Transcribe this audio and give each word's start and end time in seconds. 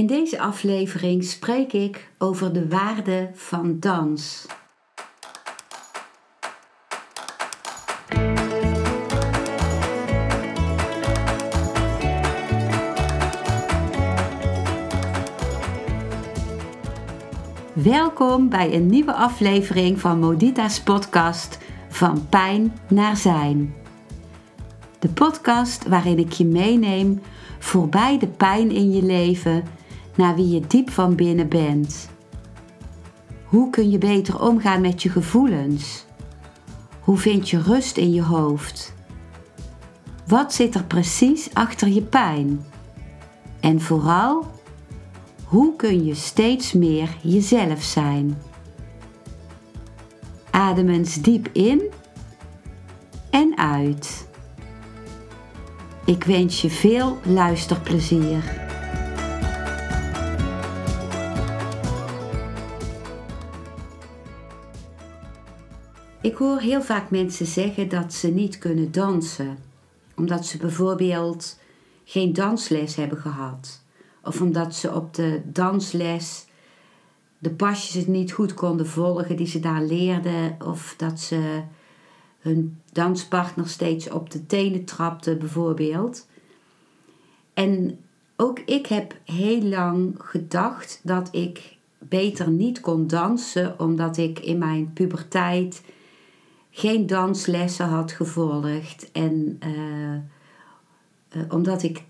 In 0.00 0.06
deze 0.06 0.40
aflevering 0.40 1.24
spreek 1.24 1.72
ik 1.72 2.10
over 2.18 2.52
de 2.52 2.68
waarde 2.68 3.30
van 3.34 3.80
dans. 3.80 4.46
Welkom 17.72 18.48
bij 18.48 18.74
een 18.74 18.86
nieuwe 18.86 19.12
aflevering 19.12 20.00
van 20.00 20.18
Modita's 20.18 20.80
podcast 20.80 21.58
Van 21.88 22.28
Pijn 22.28 22.78
naar 22.88 23.16
Zijn. 23.16 23.74
De 24.98 25.08
podcast 25.08 25.88
waarin 25.88 26.18
ik 26.18 26.32
je 26.32 26.44
meeneem 26.44 27.20
voorbij 27.58 28.18
de 28.18 28.28
pijn 28.28 28.70
in 28.70 28.92
je 28.92 29.02
leven 29.02 29.78
naar 30.16 30.34
wie 30.34 30.48
je 30.48 30.60
diep 30.66 30.90
van 30.90 31.14
binnen 31.14 31.48
bent. 31.48 32.08
Hoe 33.44 33.70
kun 33.70 33.90
je 33.90 33.98
beter 33.98 34.40
omgaan 34.40 34.80
met 34.80 35.02
je 35.02 35.08
gevoelens? 35.08 36.04
Hoe 37.00 37.16
vind 37.16 37.48
je 37.48 37.62
rust 37.62 37.96
in 37.96 38.12
je 38.12 38.22
hoofd? 38.22 38.94
Wat 40.26 40.54
zit 40.54 40.74
er 40.74 40.84
precies 40.84 41.54
achter 41.54 41.88
je 41.88 42.02
pijn? 42.02 42.64
En 43.60 43.80
vooral, 43.80 44.46
hoe 45.44 45.76
kun 45.76 46.04
je 46.04 46.14
steeds 46.14 46.72
meer 46.72 47.08
jezelf 47.22 47.82
zijn? 47.82 48.38
Adem 50.50 50.88
eens 50.88 51.14
diep 51.14 51.48
in 51.52 51.82
en 53.30 53.58
uit. 53.58 54.28
Ik 56.04 56.24
wens 56.24 56.60
je 56.60 56.70
veel 56.70 57.18
luisterplezier. 57.24 58.69
Hoor 66.40 66.60
heel 66.60 66.82
vaak 66.82 67.10
mensen 67.10 67.46
zeggen 67.46 67.88
dat 67.88 68.12
ze 68.12 68.28
niet 68.28 68.58
kunnen 68.58 68.92
dansen, 68.92 69.58
omdat 70.16 70.46
ze 70.46 70.56
bijvoorbeeld 70.58 71.58
geen 72.04 72.32
dansles 72.32 72.94
hebben 72.94 73.18
gehad, 73.18 73.82
of 74.24 74.40
omdat 74.40 74.74
ze 74.74 74.94
op 74.94 75.14
de 75.14 75.40
dansles 75.44 76.46
de 77.38 77.50
pasjes 77.50 78.06
niet 78.06 78.32
goed 78.32 78.54
konden 78.54 78.86
volgen 78.86 79.36
die 79.36 79.46
ze 79.46 79.60
daar 79.60 79.82
leerden, 79.82 80.56
of 80.64 80.94
dat 80.96 81.20
ze 81.20 81.62
hun 82.38 82.78
danspartner 82.92 83.68
steeds 83.68 84.10
op 84.10 84.30
de 84.30 84.46
tenen 84.46 84.84
trapte, 84.84 85.36
bijvoorbeeld. 85.36 86.26
En 87.54 87.98
ook 88.36 88.58
ik 88.58 88.86
heb 88.86 89.16
heel 89.24 89.62
lang 89.62 90.14
gedacht 90.18 91.00
dat 91.02 91.28
ik 91.32 91.76
beter 91.98 92.50
niet 92.50 92.80
kon 92.80 93.06
dansen, 93.06 93.80
omdat 93.80 94.16
ik 94.16 94.38
in 94.38 94.58
mijn 94.58 94.92
puberteit 94.92 95.82
geen 96.70 97.06
danslessen 97.06 97.86
had 97.86 98.12
gevolgd. 98.12 99.12
En 99.12 99.60
uh, 99.66 100.14
uh, 101.36 101.52
omdat 101.52 101.82
ik 101.82 102.04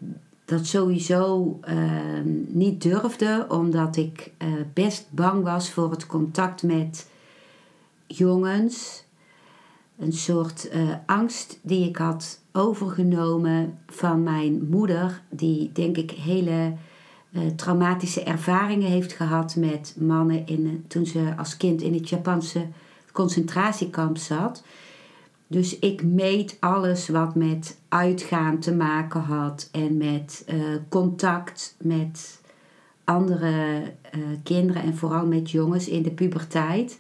dat 0.45 0.67
sowieso 0.67 1.59
uh, 1.69 1.75
niet 2.47 2.83
durfde, 2.83 3.47
omdat 3.49 3.97
ik 3.97 4.33
best 4.75 5.07
bang 5.11 5.43
was 5.43 5.71
voor 5.71 5.91
het 5.91 6.07
contact 6.07 6.63
met 6.63 7.09
jongens. 8.07 9.05
Een 9.99 10.13
soort 10.13 10.71
angst 11.07 11.59
die 11.63 11.89
ik 11.89 11.97
had 11.97 12.41
overgenomen 12.53 13.79
van 13.87 14.23
mijn 14.23 14.69
moeder, 14.69 15.23
die 15.29 15.71
denk 15.73 15.97
ik 15.97 16.11
hele 16.11 16.73
traumatische 17.57 18.23
ervaringen 18.23 18.89
heeft 18.89 19.13
gehad 19.13 19.57
met 19.57 19.95
mannen 19.99 20.47
in, 20.47 20.85
toen 20.89 21.07
ze 21.07 21.35
als 21.37 21.57
kind 21.57 21.83
in 21.83 21.95
het 21.95 22.09
Japanse 22.09 22.67
concentratiekamp 23.13 24.17
zat. 24.17 24.63
Dus 25.47 25.79
ik 25.79 26.03
meet 26.03 26.57
alles 26.61 27.09
wat 27.09 27.35
met 27.35 27.81
uitgaan 27.89 28.59
te 28.59 28.75
maken 28.75 29.21
had 29.21 29.69
en 29.73 29.97
met 29.97 30.45
uh, 30.53 30.77
contact 30.89 31.77
met 31.79 32.41
andere 33.05 33.83
uh, 34.15 34.23
kinderen 34.43 34.83
en 34.83 34.97
vooral 34.97 35.27
met 35.27 35.51
jongens 35.51 35.89
in 35.89 36.03
de 36.03 36.11
puberteit. 36.11 36.99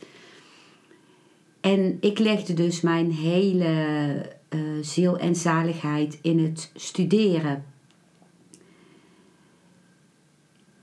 En 1.60 1.96
ik 2.00 2.18
legde 2.18 2.54
dus 2.54 2.80
mijn 2.80 3.12
hele 3.12 3.72
uh, 4.50 4.60
ziel 4.80 5.18
en 5.18 5.34
zaligheid 5.34 6.18
in 6.22 6.38
het 6.38 6.70
studeren. 6.74 7.64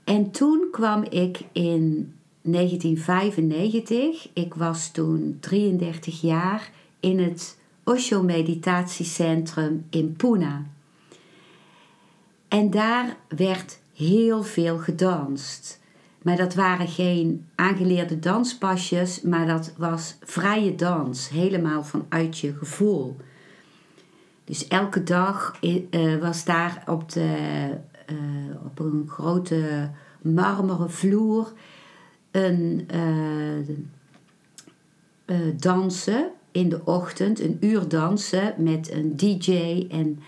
En 0.04 0.30
toen 0.30 0.68
kwam 0.70 1.02
ik 1.02 1.40
in 1.52 2.12
1995. 2.42 4.28
Ik 4.32 4.54
was 4.54 4.90
toen 4.90 5.36
33 5.40 6.20
jaar 6.20 6.70
in 7.00 7.18
het 7.18 7.58
Osho 7.84 8.22
Meditatiecentrum 8.22 9.86
in 9.90 10.12
Pune. 10.16 10.62
En 12.48 12.70
daar 12.70 13.16
werd 13.28 13.78
heel 13.94 14.42
veel 14.42 14.78
gedanst. 14.78 15.80
Maar 16.22 16.36
dat 16.36 16.54
waren 16.54 16.88
geen 16.88 17.46
aangeleerde 17.54 18.18
danspasjes, 18.18 19.22
maar 19.22 19.46
dat 19.46 19.72
was 19.76 20.16
vrije 20.20 20.74
dans, 20.74 21.28
helemaal 21.28 21.84
vanuit 21.84 22.38
je 22.38 22.54
gevoel. 22.54 23.16
Dus 24.44 24.68
elke 24.68 25.02
dag 25.02 25.58
uh, 25.60 26.16
was 26.16 26.44
daar 26.44 26.82
op, 26.86 27.12
de, 27.12 27.68
uh, 28.10 28.16
op 28.64 28.78
een 28.78 29.04
grote 29.08 29.90
marmeren 30.22 30.90
vloer 30.90 31.52
een 32.30 32.88
uh, 32.94 33.68
uh, 35.26 35.54
dansen 35.56 36.30
in 36.50 36.68
de 36.68 36.80
ochtend, 36.84 37.40
een 37.40 37.56
uur 37.60 37.88
dansen 37.88 38.54
met 38.58 38.92
een 38.92 39.16
DJ. 39.16 39.86
En 39.90 40.20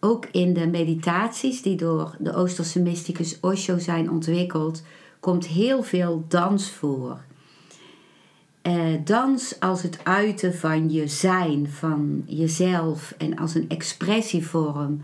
ook 0.00 0.26
in 0.32 0.54
de 0.54 0.66
meditaties 0.66 1.62
die 1.62 1.76
door 1.76 2.16
de 2.18 2.34
Oosterse 2.34 2.80
mysticus 2.80 3.40
Osho 3.40 3.78
zijn 3.78 4.10
ontwikkeld, 4.10 4.82
komt 5.20 5.46
heel 5.46 5.82
veel 5.82 6.24
dans 6.28 6.70
voor. 6.70 7.20
Uh, 8.62 8.94
dans 9.04 9.60
als 9.60 9.82
het 9.82 10.04
uiten 10.04 10.54
van 10.54 10.90
je 10.90 11.06
zijn, 11.06 11.68
van 11.70 12.22
jezelf 12.26 13.14
en 13.18 13.38
als 13.38 13.54
een 13.54 13.68
expressievorm. 13.68 15.00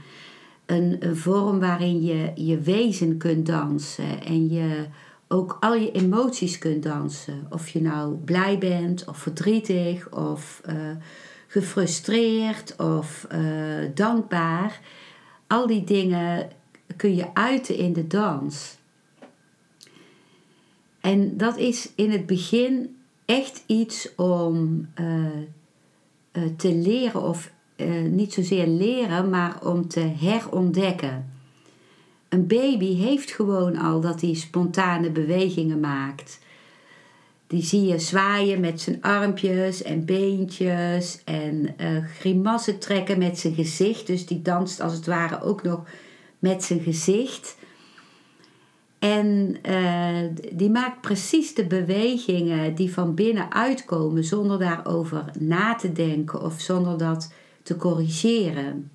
Een, 0.67 0.97
een 1.01 1.17
vorm 1.17 1.61
waarin 1.61 2.03
je 2.03 2.33
je 2.35 2.61
wezen 2.61 3.17
kunt 3.17 3.47
dansen 3.47 4.25
en 4.25 4.49
je 4.49 4.87
ook 5.29 5.57
al 5.61 5.75
je 5.75 5.93
emoties 5.93 6.59
kunt 6.59 6.83
dansen. 6.83 7.47
Of 7.51 7.69
je 7.69 7.83
nou 7.83 8.15
blij 8.15 8.59
bent 8.59 9.05
of 9.05 9.17
verdrietig 9.17 10.11
of 10.11 10.61
uh, 10.69 10.75
gefrustreerd 11.47 12.77
of 12.77 13.27
uh, 13.33 13.91
dankbaar. 13.95 14.81
Al 15.47 15.67
die 15.67 15.85
dingen 15.85 16.51
kun 16.97 17.15
je 17.15 17.35
uiten 17.35 17.77
in 17.77 17.93
de 17.93 18.07
dans. 18.07 18.77
En 21.01 21.37
dat 21.37 21.57
is 21.57 21.93
in 21.95 22.11
het 22.11 22.27
begin 22.27 22.97
echt 23.25 23.63
iets 23.67 24.15
om 24.15 24.89
uh, 25.01 26.47
te 26.57 26.75
leren, 26.75 27.23
of 27.23 27.53
niet 28.11 28.33
zozeer 28.33 28.67
leren, 28.67 29.31
maar 29.31 29.67
om 29.67 29.89
te 29.89 30.01
herontdekken. 30.01 31.38
Een 32.29 32.47
baby 32.47 32.95
heeft 32.95 33.31
gewoon 33.31 33.77
al 33.77 34.01
dat 34.01 34.21
hij 34.21 34.35
spontane 34.35 35.11
bewegingen 35.11 35.81
maakt. 35.81 36.39
Die 37.47 37.63
zie 37.63 37.87
je 37.87 37.99
zwaaien 37.99 38.61
met 38.61 38.81
zijn 38.81 39.03
armpjes 39.03 39.83
en 39.83 40.05
beentjes 40.05 41.21
en 41.25 41.75
uh, 41.81 42.05
grimassen 42.19 42.79
trekken 42.79 43.19
met 43.19 43.39
zijn 43.39 43.55
gezicht. 43.55 44.07
Dus 44.07 44.27
die 44.27 44.43
danst 44.43 44.81
als 44.81 44.93
het 44.93 45.07
ware 45.07 45.43
ook 45.43 45.63
nog 45.63 45.81
met 46.39 46.65
zijn 46.65 46.81
gezicht. 46.81 47.57
En 48.99 49.57
uh, 49.69 50.19
die 50.53 50.71
maakt 50.71 51.01
precies 51.01 51.55
de 51.55 51.67
bewegingen 51.67 52.75
die 52.75 52.93
van 52.93 53.15
binnen 53.15 53.53
uitkomen 53.53 54.25
zonder 54.25 54.59
daarover 54.59 55.25
na 55.39 55.75
te 55.75 55.93
denken 55.93 56.43
of 56.43 56.61
zonder 56.61 56.99
dat 56.99 57.33
te 57.63 57.77
corrigeren. 57.77 58.91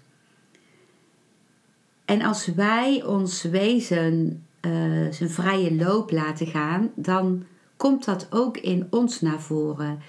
En 2.06 2.22
als 2.22 2.46
wij 2.46 3.04
ons 3.06 3.42
wezen 3.42 4.44
uh, 4.62 4.72
zijn 5.12 5.30
vrije 5.30 5.76
loop 5.76 6.12
laten 6.12 6.48
gaan, 6.48 6.92
dan 6.96 7.44
komt 7.78 8.06
dat 8.06 8.28
ook 8.30 8.58
in 8.58 8.88
ons 8.90 9.22
naar 9.22 9.42
voren. 9.42 10.00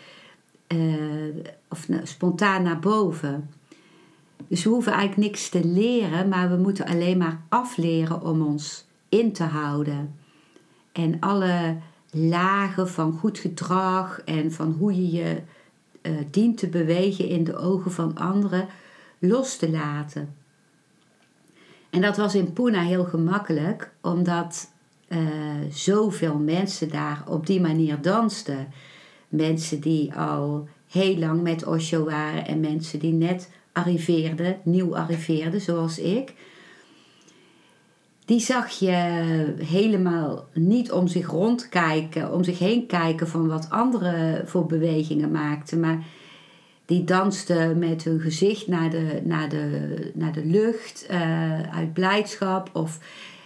Uh, 0.69 1.45
of 1.69 1.89
spontaan 2.03 2.63
naar 2.63 2.79
boven. 2.79 3.51
Dus 4.49 4.65
we 4.65 4.71
hoeven 4.71 4.93
eigenlijk 4.93 5.31
niks 5.31 5.49
te 5.49 5.65
leren, 5.65 6.29
maar 6.29 6.51
we 6.51 6.57
moeten 6.57 6.87
alleen 6.87 7.19
maar 7.19 7.41
afleren 7.49 8.23
om 8.23 8.43
ons 8.43 8.87
in 9.09 9.33
te 9.33 9.45
houden. 9.45 10.15
En 10.93 11.21
alle 11.21 11.77
lagen 12.11 12.89
van 12.89 13.13
goed 13.13 13.39
gedrag 13.39 14.21
en 14.25 14.53
van 14.53 14.77
hoe 14.79 14.95
je 14.95 15.11
je 15.11 15.43
uh, 16.03 16.13
dient 16.31 16.59
te 16.59 16.69
bewegen 16.69 17.29
in 17.29 17.45
de 17.45 17.57
ogen 17.57 17.93
van 17.93 18.17
anderen 18.17 18.69
los 19.19 19.57
te 19.57 19.71
laten. 19.71 20.35
En 21.95 22.01
dat 22.01 22.17
was 22.17 22.35
in 22.35 22.53
Pune 22.53 22.79
heel 22.79 23.05
gemakkelijk, 23.05 23.91
omdat 24.01 24.71
uh, 25.09 25.19
zoveel 25.71 26.39
mensen 26.39 26.89
daar 26.89 27.23
op 27.29 27.47
die 27.47 27.61
manier 27.61 28.01
dansten. 28.01 28.69
Mensen 29.29 29.81
die 29.81 30.15
al 30.15 30.69
heel 30.91 31.19
lang 31.19 31.43
met 31.43 31.67
Osho 31.67 32.05
waren 32.05 32.47
en 32.47 32.61
mensen 32.61 32.99
die 32.99 33.13
net 33.13 33.51
arriveerden, 33.73 34.57
nieuw 34.63 34.97
arriveerden, 34.97 35.61
zoals 35.61 35.99
ik. 35.99 36.35
Die 38.25 38.41
zag 38.41 38.71
je 38.71 38.93
helemaal 39.59 40.49
niet 40.53 40.93
om 40.93 41.09
zich 41.09 41.27
rondkijken, 41.27 42.33
om 42.33 42.45
zich 42.45 42.59
heen 42.59 42.87
kijken 42.87 43.29
van 43.29 43.49
wat 43.49 43.71
anderen 43.71 44.49
voor 44.49 44.67
bewegingen 44.67 45.31
maakten, 45.31 45.81
maar 45.81 46.05
die 46.87 47.05
dansten 47.05 47.79
met 47.79 48.05
hun 48.05 48.21
gezicht 48.21 48.67
naar 48.67 48.91
de, 48.91 49.21
naar 49.25 49.49
de, 49.49 50.11
naar 50.15 50.33
de 50.33 50.45
lucht 50.45 51.07
uh, 51.11 51.61
uit 51.61 51.93
blijdschap 51.93 52.71
of 52.73 52.99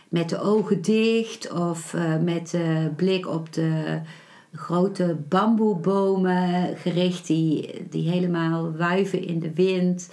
met 0.09 0.29
de 0.29 0.41
ogen 0.41 0.83
dicht 0.83 1.53
of 1.53 1.93
uh, 1.95 2.17
met 2.17 2.51
de 2.51 2.91
blik 2.97 3.29
op 3.29 3.53
de 3.53 4.01
grote 4.53 5.17
bamboebomen 5.29 6.77
gericht 6.77 7.27
die, 7.27 7.87
die 7.91 8.11
helemaal 8.11 8.77
wuiven 8.77 9.27
in 9.27 9.39
de 9.39 9.55
wind. 9.55 10.11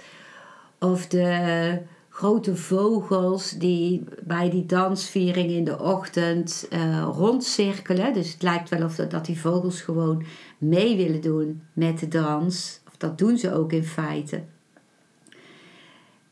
Of 0.78 1.06
de 1.06 1.78
grote 2.08 2.56
vogels 2.56 3.50
die 3.50 4.04
bij 4.24 4.50
die 4.50 4.66
dansviering 4.66 5.50
in 5.50 5.64
de 5.64 5.80
ochtend 5.80 6.68
uh, 6.72 7.08
rondcirkelen. 7.12 8.12
Dus 8.12 8.32
het 8.32 8.42
lijkt 8.42 8.68
wel 8.68 8.84
of 8.84 8.94
dat, 8.94 9.10
dat 9.10 9.26
die 9.26 9.40
vogels 9.40 9.80
gewoon 9.80 10.24
mee 10.58 10.96
willen 10.96 11.20
doen 11.20 11.62
met 11.72 11.98
de 11.98 12.08
dans. 12.08 12.80
Dat 12.98 13.18
doen 13.18 13.38
ze 13.38 13.54
ook 13.54 13.72
in 13.72 13.84
feite. 13.84 14.42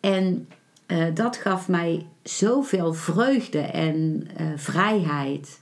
En 0.00 0.48
uh, 0.86 1.04
dat 1.14 1.36
gaf 1.36 1.68
mij 1.68 2.06
zoveel 2.22 2.94
vreugde 2.94 3.58
en 3.58 4.26
uh, 4.40 4.46
vrijheid. 4.56 5.60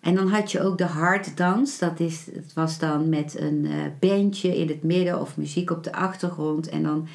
En 0.00 0.14
dan 0.14 0.28
had 0.28 0.52
je 0.52 0.62
ook 0.62 0.78
de 0.78 0.84
harddans. 0.84 1.78
Dat, 1.78 2.00
is, 2.00 2.26
het 2.34 2.52
was 2.54 2.78
dan 2.78 3.08
met 3.08 3.40
een 3.40 3.64
uh, 3.64 3.72
bandje 3.98 4.56
in 4.56 4.68
het 4.68 4.82
midden 4.82 5.20
of 5.20 5.36
muziek 5.36 5.70
op 5.70 5.84
de 5.84 5.92
achtergrond. 5.92 6.68
En 6.68 6.82
dan, 6.82 7.08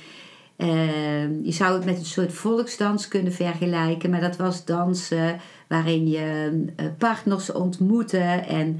je 1.43 1.51
zou 1.51 1.73
het 1.73 1.85
met 1.85 1.97
een 1.97 2.05
soort 2.05 2.33
volksdans 2.33 3.07
kunnen 3.07 3.33
vergelijken. 3.33 4.09
Maar 4.09 4.21
dat 4.21 4.37
was 4.37 4.65
dansen 4.65 5.39
waarin 5.67 6.07
je 6.07 6.51
partners 6.97 7.51
ontmoette. 7.51 8.17
En 8.47 8.79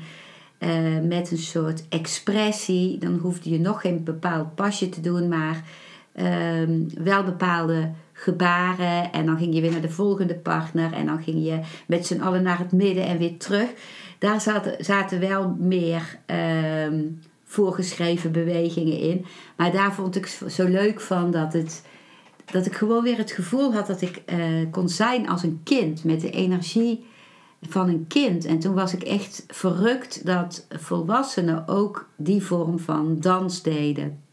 met 1.03 1.31
een 1.31 1.37
soort 1.37 1.87
expressie. 1.89 2.97
Dan 2.97 3.17
hoefde 3.17 3.49
je 3.49 3.59
nog 3.59 3.81
geen 3.81 4.03
bepaald 4.03 4.55
pasje 4.55 4.89
te 4.89 5.01
doen, 5.01 5.27
maar 5.27 5.63
Ehm, 6.15 6.81
wel 7.03 7.23
bepaalde 7.23 7.91
gebaren. 8.13 9.11
En 9.11 9.25
dan 9.25 9.37
ging 9.37 9.55
je 9.55 9.61
weer 9.61 9.71
naar 9.71 9.81
de 9.81 9.89
volgende 9.89 10.35
partner. 10.35 10.93
En 10.93 11.05
dan 11.05 11.23
ging 11.23 11.45
je 11.45 11.59
met 11.87 12.05
z'n 12.05 12.19
allen 12.19 12.43
naar 12.43 12.59
het 12.59 12.71
midden 12.71 13.05
en 13.05 13.17
weer 13.17 13.37
terug. 13.37 13.69
Daar 14.19 14.41
zaten, 14.41 14.85
zaten 14.85 15.19
wel 15.19 15.55
meer 15.59 16.19
ehm, 16.25 17.03
voorgeschreven 17.43 18.31
bewegingen 18.31 18.99
in. 18.99 19.25
Maar 19.55 19.71
daar 19.71 19.93
vond 19.93 20.15
ik 20.15 20.25
zo 20.49 20.67
leuk 20.67 21.01
van 21.01 21.31
dat, 21.31 21.53
het, 21.53 21.83
dat 22.51 22.65
ik 22.65 22.75
gewoon 22.75 23.03
weer 23.03 23.17
het 23.17 23.31
gevoel 23.31 23.73
had 23.73 23.87
dat 23.87 24.01
ik 24.01 24.21
uh, 24.25 24.71
kon 24.71 24.89
zijn 24.89 25.29
als 25.29 25.43
een 25.43 25.59
kind. 25.63 26.03
Met 26.03 26.21
de 26.21 26.31
energie 26.31 27.05
van 27.69 27.89
een 27.89 28.06
kind. 28.07 28.45
En 28.45 28.59
toen 28.59 28.73
was 28.73 28.94
ik 28.94 29.03
echt 29.03 29.45
verrukt 29.47 30.25
dat 30.25 30.67
volwassenen 30.69 31.67
ook 31.67 32.09
die 32.15 32.44
vorm 32.44 32.79
van 32.79 33.19
dans 33.19 33.62
deden. 33.62 34.23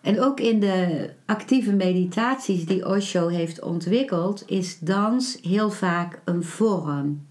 En 0.00 0.20
ook 0.20 0.40
in 0.40 0.60
de 0.60 1.10
actieve 1.26 1.72
meditaties 1.72 2.66
die 2.66 2.86
Osho 2.86 3.28
heeft 3.28 3.62
ontwikkeld, 3.62 4.42
is 4.46 4.78
dans 4.78 5.38
heel 5.42 5.70
vaak 5.70 6.20
een 6.24 6.44
vorm 6.44 7.26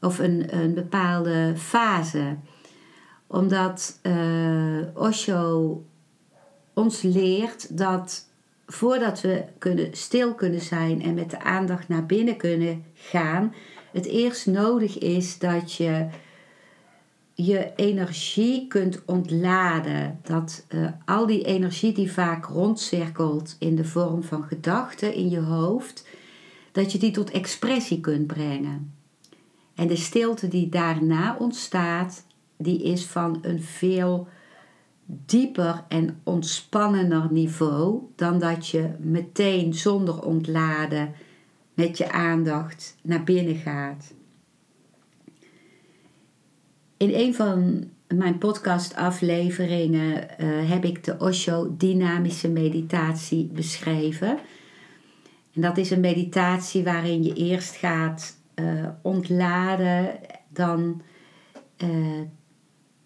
of 0.00 0.18
een, 0.18 0.56
een 0.56 0.74
bepaalde 0.74 1.52
fase. 1.56 2.36
Omdat 3.26 3.98
uh, 4.02 4.78
Osho 4.94 5.84
ons 6.74 7.02
leert 7.02 7.78
dat 7.78 8.29
voordat 8.72 9.20
we 9.20 9.44
kunnen, 9.58 9.88
stil 9.92 10.34
kunnen 10.34 10.60
zijn 10.60 11.02
en 11.02 11.14
met 11.14 11.30
de 11.30 11.40
aandacht 11.40 11.88
naar 11.88 12.06
binnen 12.06 12.36
kunnen 12.36 12.84
gaan, 12.94 13.54
het 13.92 14.06
eerst 14.06 14.46
nodig 14.46 14.98
is 14.98 15.38
dat 15.38 15.72
je 15.72 16.06
je 17.34 17.72
energie 17.76 18.66
kunt 18.66 19.02
ontladen. 19.04 20.20
Dat 20.22 20.66
uh, 20.68 20.88
al 21.04 21.26
die 21.26 21.44
energie 21.44 21.92
die 21.92 22.12
vaak 22.12 22.44
rondcirkelt 22.44 23.56
in 23.58 23.76
de 23.76 23.84
vorm 23.84 24.22
van 24.22 24.42
gedachten 24.42 25.14
in 25.14 25.30
je 25.30 25.40
hoofd, 25.40 26.06
dat 26.72 26.92
je 26.92 26.98
die 26.98 27.10
tot 27.10 27.30
expressie 27.30 28.00
kunt 28.00 28.26
brengen. 28.26 28.94
En 29.74 29.86
de 29.86 29.96
stilte 29.96 30.48
die 30.48 30.68
daarna 30.68 31.36
ontstaat, 31.38 32.24
die 32.56 32.82
is 32.82 33.06
van 33.06 33.38
een 33.42 33.62
veel 33.62 34.28
dieper 35.26 35.84
en 35.88 36.20
ontspannender 36.24 37.28
niveau 37.30 38.02
dan 38.16 38.38
dat 38.38 38.68
je 38.68 38.90
meteen 38.98 39.74
zonder 39.74 40.24
ontladen 40.24 41.12
met 41.74 41.98
je 41.98 42.12
aandacht 42.12 42.96
naar 43.02 43.24
binnen 43.24 43.56
gaat. 43.56 44.14
In 46.96 47.14
een 47.14 47.34
van 47.34 47.88
mijn 48.08 48.38
podcastafleveringen 48.38 50.26
uh, 50.40 50.70
heb 50.70 50.84
ik 50.84 51.04
de 51.04 51.16
Osho 51.18 51.74
dynamische 51.76 52.48
meditatie 52.48 53.46
beschreven. 53.46 54.38
En 55.54 55.60
dat 55.60 55.76
is 55.76 55.90
een 55.90 56.00
meditatie 56.00 56.84
waarin 56.84 57.22
je 57.22 57.32
eerst 57.32 57.76
gaat 57.76 58.36
uh, 58.54 58.88
ontladen, 59.02 60.18
dan 60.48 61.02
uh, 61.78 62.20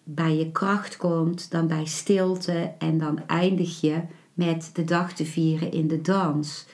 bij 0.07 0.37
je 0.37 0.51
kracht 0.51 0.97
komt, 0.97 1.51
dan 1.51 1.67
bij 1.67 1.85
stilte 1.85 2.71
en 2.77 2.97
dan 2.97 3.27
eindig 3.27 3.81
je 3.81 4.01
met 4.33 4.69
de 4.73 4.83
dag 4.83 5.13
te 5.13 5.25
vieren 5.25 5.71
in 5.71 5.87
de 5.87 6.01
dans. 6.01 6.65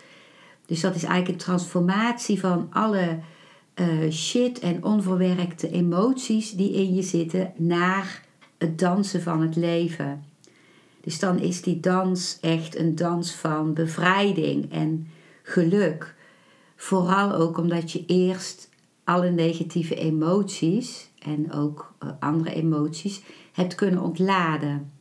Dus 0.66 0.82
dat 0.82 0.96
is 0.96 1.04
eigenlijk 1.04 1.40
een 1.40 1.46
transformatie 1.46 2.40
van 2.40 2.68
alle 2.72 3.20
uh, 3.76 4.12
shit 4.12 4.60
en 4.60 4.84
onverwerkte 4.84 5.72
emoties 5.72 6.52
die 6.52 6.74
in 6.74 6.96
je 6.96 7.02
zitten 7.02 7.54
naar 7.56 8.26
het 8.58 8.80
dansen 8.80 9.22
van 9.22 9.42
het 9.42 9.56
leven. 9.56 10.24
Dus 11.02 11.20
dan 11.20 11.40
is 11.40 11.62
die 11.62 11.80
dans 11.80 12.38
echt 12.42 12.78
een 12.78 12.96
dans 12.96 13.32
van 13.32 13.74
bevrijding 13.74 14.72
en 14.72 15.08
geluk. 15.44 16.16
Vooral 16.76 17.34
ook 17.34 17.58
omdat 17.58 17.92
je 17.92 18.06
eerst 18.06 18.70
alle 19.04 19.30
negatieve 19.30 19.96
emoties 19.96 21.10
en 21.26 21.52
ook 21.52 21.94
uh, 22.04 22.10
andere 22.20 22.54
emoties 22.54 23.22
hebt 23.54 23.76
kunnen 23.76 24.02
ontladen. 24.02 24.92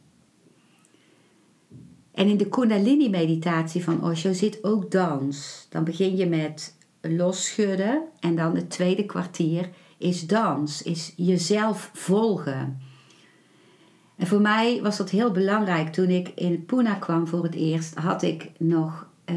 En 2.12 2.28
in 2.28 2.36
de 2.36 2.48
Kundalini-meditatie 2.48 3.84
van 3.84 4.04
Osho 4.04 4.32
zit 4.32 4.64
ook 4.64 4.90
dans. 4.90 5.66
Dan 5.70 5.84
begin 5.84 6.16
je 6.16 6.26
met 6.26 6.76
losschudden. 7.00 8.02
En 8.20 8.36
dan 8.36 8.54
het 8.54 8.70
tweede 8.70 9.06
kwartier 9.06 9.68
is 9.98 10.26
dans, 10.26 10.82
is 10.82 11.12
jezelf 11.16 11.90
volgen. 11.92 12.80
En 14.16 14.26
voor 14.26 14.40
mij 14.40 14.82
was 14.82 14.96
dat 14.96 15.10
heel 15.10 15.30
belangrijk. 15.30 15.92
Toen 15.92 16.08
ik 16.08 16.28
in 16.28 16.64
Pune 16.64 16.98
kwam 16.98 17.26
voor 17.26 17.42
het 17.42 17.54
eerst, 17.54 17.94
had 17.94 18.22
ik 18.22 18.50
nog 18.58 19.08
uh, 19.26 19.36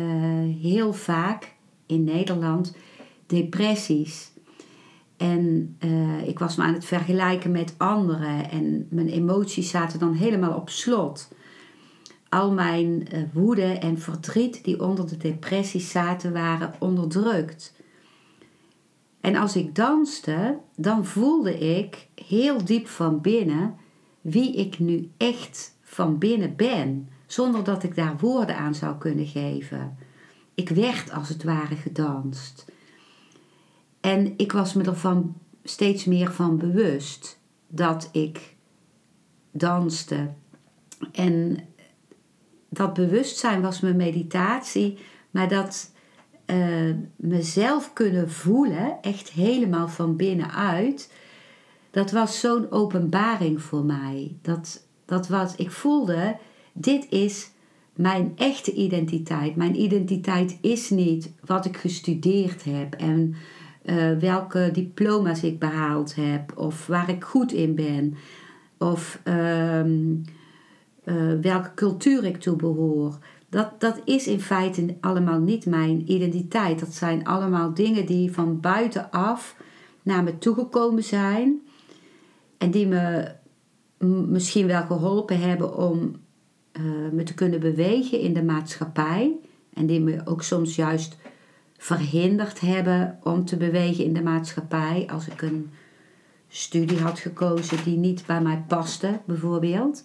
heel 0.62 0.94
vaak 0.94 1.54
in 1.86 2.04
Nederland 2.04 2.76
depressies. 3.26 4.32
En 5.24 5.76
uh, 5.80 6.28
ik 6.28 6.40
was 6.40 6.56
me 6.56 6.64
aan 6.64 6.74
het 6.74 6.86
vergelijken 6.86 7.52
met 7.52 7.74
anderen 7.78 8.50
en 8.50 8.88
mijn 8.90 9.10
emoties 9.10 9.70
zaten 9.70 10.00
dan 10.00 10.14
helemaal 10.14 10.56
op 10.56 10.70
slot 10.70 11.28
al 12.34 12.52
mijn 12.52 13.08
uh, 13.14 13.24
woede 13.34 13.64
en 13.66 14.00
verdriet 14.00 14.64
die 14.64 14.82
onder 14.82 15.08
de 15.08 15.18
depressie 15.18 15.82
zaten, 15.82 16.34
waren 16.34 16.74
onderdrukt. 16.80 17.74
En 19.22 19.36
als 19.36 19.56
ik 19.56 19.76
danste, 19.76 20.58
dan 20.76 21.06
voelde 21.06 21.58
ik 21.58 22.08
heel 22.26 22.66
diep 22.66 22.88
van 22.88 23.22
binnen 23.22 23.76
wie 24.22 24.56
ik 24.56 24.80
nu 24.80 25.10
echt 25.18 25.78
van 25.82 26.18
binnen 26.18 26.56
ben, 26.56 27.10
zonder 27.26 27.64
dat 27.64 27.84
ik 27.84 27.96
daar 27.96 28.18
woorden 28.20 28.58
aan 28.58 28.76
zou 28.76 28.98
kunnen 28.98 29.28
geven. 29.28 29.98
Ik 30.54 30.70
werd 30.70 31.12
als 31.12 31.30
het 31.30 31.44
ware 31.44 31.76
gedanst. 31.76 32.72
En 34.04 34.34
ik 34.38 34.52
was 34.52 34.74
me 34.74 34.84
ervan 34.84 35.36
steeds 35.64 36.06
meer 36.06 36.32
van 36.32 36.58
bewust 36.58 37.40
dat 37.68 38.10
ik 38.12 38.56
danste. 39.52 40.30
En 41.12 41.58
dat 42.70 42.94
bewustzijn 42.94 43.62
was 43.62 43.80
mijn 43.80 43.96
meditatie, 43.96 44.98
maar 45.32 45.50
dat 45.50 45.92
uh, 46.46 46.96
mezelf 47.16 47.94
kunnen 47.94 48.32
voelen, 48.32 48.98
echt 49.02 49.30
helemaal 49.30 49.88
van 49.88 50.16
binnenuit, 50.16 51.12
dat 51.92 52.12
was 52.12 52.40
zo'n 52.40 52.72
openbaring 52.72 53.62
voor 53.62 53.84
mij. 53.84 54.36
Dat, 54.42 54.88
dat 55.06 55.28
wat 55.28 55.54
ik 55.58 55.72
voelde, 55.72 56.38
dit 56.74 57.06
is 57.10 57.52
mijn 57.96 58.34
echte 58.36 58.74
identiteit. 58.74 59.56
Mijn 59.56 59.82
identiteit 59.82 60.58
is 60.62 60.90
niet 60.90 61.32
wat 61.46 61.66
ik 61.66 61.78
gestudeerd 61.78 62.64
heb 62.64 62.94
en 62.94 63.36
uh, 63.86 64.18
welke 64.20 64.70
diploma's 64.74 65.44
ik 65.44 65.60
behaald 65.60 66.16
heb 66.16 66.58
of 66.58 66.88
waar 66.88 67.10
ik 67.10 67.24
goed 67.24 67.52
in 67.52 67.76
ben 67.76 68.16
of 68.78 69.22
uh, 69.24 69.82
welke 71.42 71.72
cultuur 71.76 72.24
ik 72.24 72.38
toe 72.38 72.56
behoor. 72.56 73.18
Dat, 73.50 73.80
dat 73.80 74.02
is 74.06 74.28
in 74.28 74.40
feite 74.40 74.96
allemaal 75.02 75.40
niet 75.40 75.66
mijn 75.66 76.12
identiteit. 76.12 76.80
Dat 76.80 76.94
zijn 76.94 77.26
allemaal 77.26 77.74
dingen 77.74 78.06
die 78.06 78.32
van 78.32 78.60
buitenaf 78.60 79.56
naar 80.04 80.24
me 80.24 80.38
toegekomen 80.38 81.04
zijn 81.04 81.62
en 82.58 82.72
die 82.72 82.88
me 82.88 83.32
misschien 84.28 84.68
wel 84.68 84.86
geholpen 84.86 85.40
hebben 85.40 85.78
om 85.78 86.16
uh, 86.74 86.84
me 87.12 87.24
te 87.24 87.34
kunnen 87.34 87.60
bewegen 87.60 88.20
in 88.20 88.34
de 88.34 88.44
maatschappij. 88.44 89.36
En 89.74 89.86
die 89.86 90.02
me 90.02 90.22
ook 90.26 90.44
soms 90.44 90.76
juist 90.76 91.18
verhinderd 91.84 92.60
hebben 92.60 93.20
om 93.24 93.46
te 93.46 93.58
bewegen 93.58 94.04
in 94.04 94.14
de 94.14 94.22
maatschappij. 94.22 95.08
Als 95.12 95.28
ik 95.28 95.42
een 95.42 95.72
studie 96.48 97.00
had 97.00 97.20
gekozen 97.20 97.84
die 97.84 97.98
niet 97.98 98.26
bij 98.26 98.42
mij 98.42 98.64
paste, 98.68 99.20
bijvoorbeeld. 99.26 100.04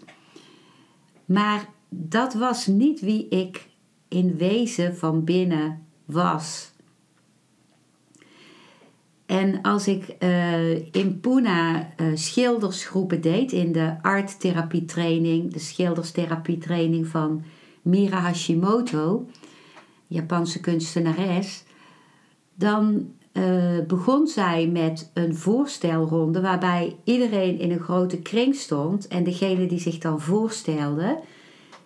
Maar 1.24 1.68
dat 1.88 2.34
was 2.34 2.66
niet 2.66 3.00
wie 3.00 3.28
ik 3.28 3.68
in 4.08 4.36
wezen 4.36 4.96
van 4.96 5.24
binnen 5.24 5.86
was. 6.04 6.72
En 9.26 9.62
als 9.62 9.88
ik 9.88 10.16
uh, 10.18 10.74
in 10.74 11.20
Pune 11.20 11.86
uh, 11.96 12.06
schildersgroepen 12.14 13.20
deed 13.20 13.52
in 13.52 13.72
de 13.72 13.96
arttherapietraining, 14.02 15.52
de 15.52 15.58
schilderstherapietraining 15.58 17.06
van 17.06 17.44
Mira 17.82 18.18
Hashimoto, 18.18 19.26
Japanse 20.06 20.60
kunstenares, 20.60 21.66
dan 22.58 23.10
uh, 23.32 23.78
begon 23.86 24.26
zij 24.26 24.66
met 24.66 25.10
een 25.14 25.36
voorstelronde 25.36 26.40
waarbij 26.40 26.96
iedereen 27.04 27.58
in 27.58 27.70
een 27.70 27.80
grote 27.80 28.18
kring 28.18 28.54
stond 28.54 29.08
en 29.08 29.24
degene 29.24 29.66
die 29.66 29.78
zich 29.78 29.98
dan 29.98 30.20
voorstelde, 30.20 31.18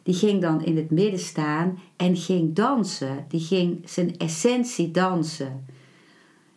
die 0.02 0.14
ging 0.14 0.40
dan 0.40 0.64
in 0.64 0.76
het 0.76 0.90
midden 0.90 1.20
staan 1.20 1.78
en 1.96 2.16
ging 2.16 2.54
dansen. 2.54 3.24
Die 3.28 3.40
ging 3.40 3.80
zijn 3.84 4.18
essentie 4.18 4.90
dansen. 4.90 5.66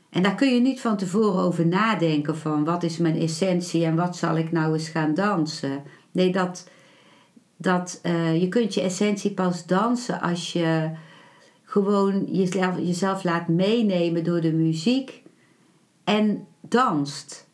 En 0.10 0.24
daar 0.24 0.36
kun 0.36 0.54
je 0.54 0.62
niet 0.62 0.82
van 0.82 0.98
tevoren 0.98 1.44
over 1.44 1.68
nadenken 1.68 2.38
van 2.38 2.64
wat 2.64 2.84
is 2.84 2.98
mijn 2.98 3.20
essentie 3.20 3.86
en 3.86 3.96
wat 3.96 4.18
zal 4.18 4.38
ik 4.38 4.52
nou 4.52 4.74
eens 4.74 4.90
gaan 4.90 5.14
dansen. 5.14 5.84
Nee, 6.12 6.32
dat, 6.32 6.70
dat, 7.58 8.00
uh, 8.04 8.42
je 8.42 8.48
kunt 8.48 8.74
je 8.74 8.82
essentie 8.82 9.32
pas 9.32 9.66
dansen 9.66 10.22
als 10.22 10.54
je 10.54 10.90
gewoon 11.76 12.26
jezelf, 12.32 12.78
jezelf 12.78 13.24
laat 13.24 13.48
meenemen 13.48 14.24
door 14.24 14.42
de 14.42 14.54
muziek 14.54 15.24
en 16.04 16.48
danst. 16.62 17.48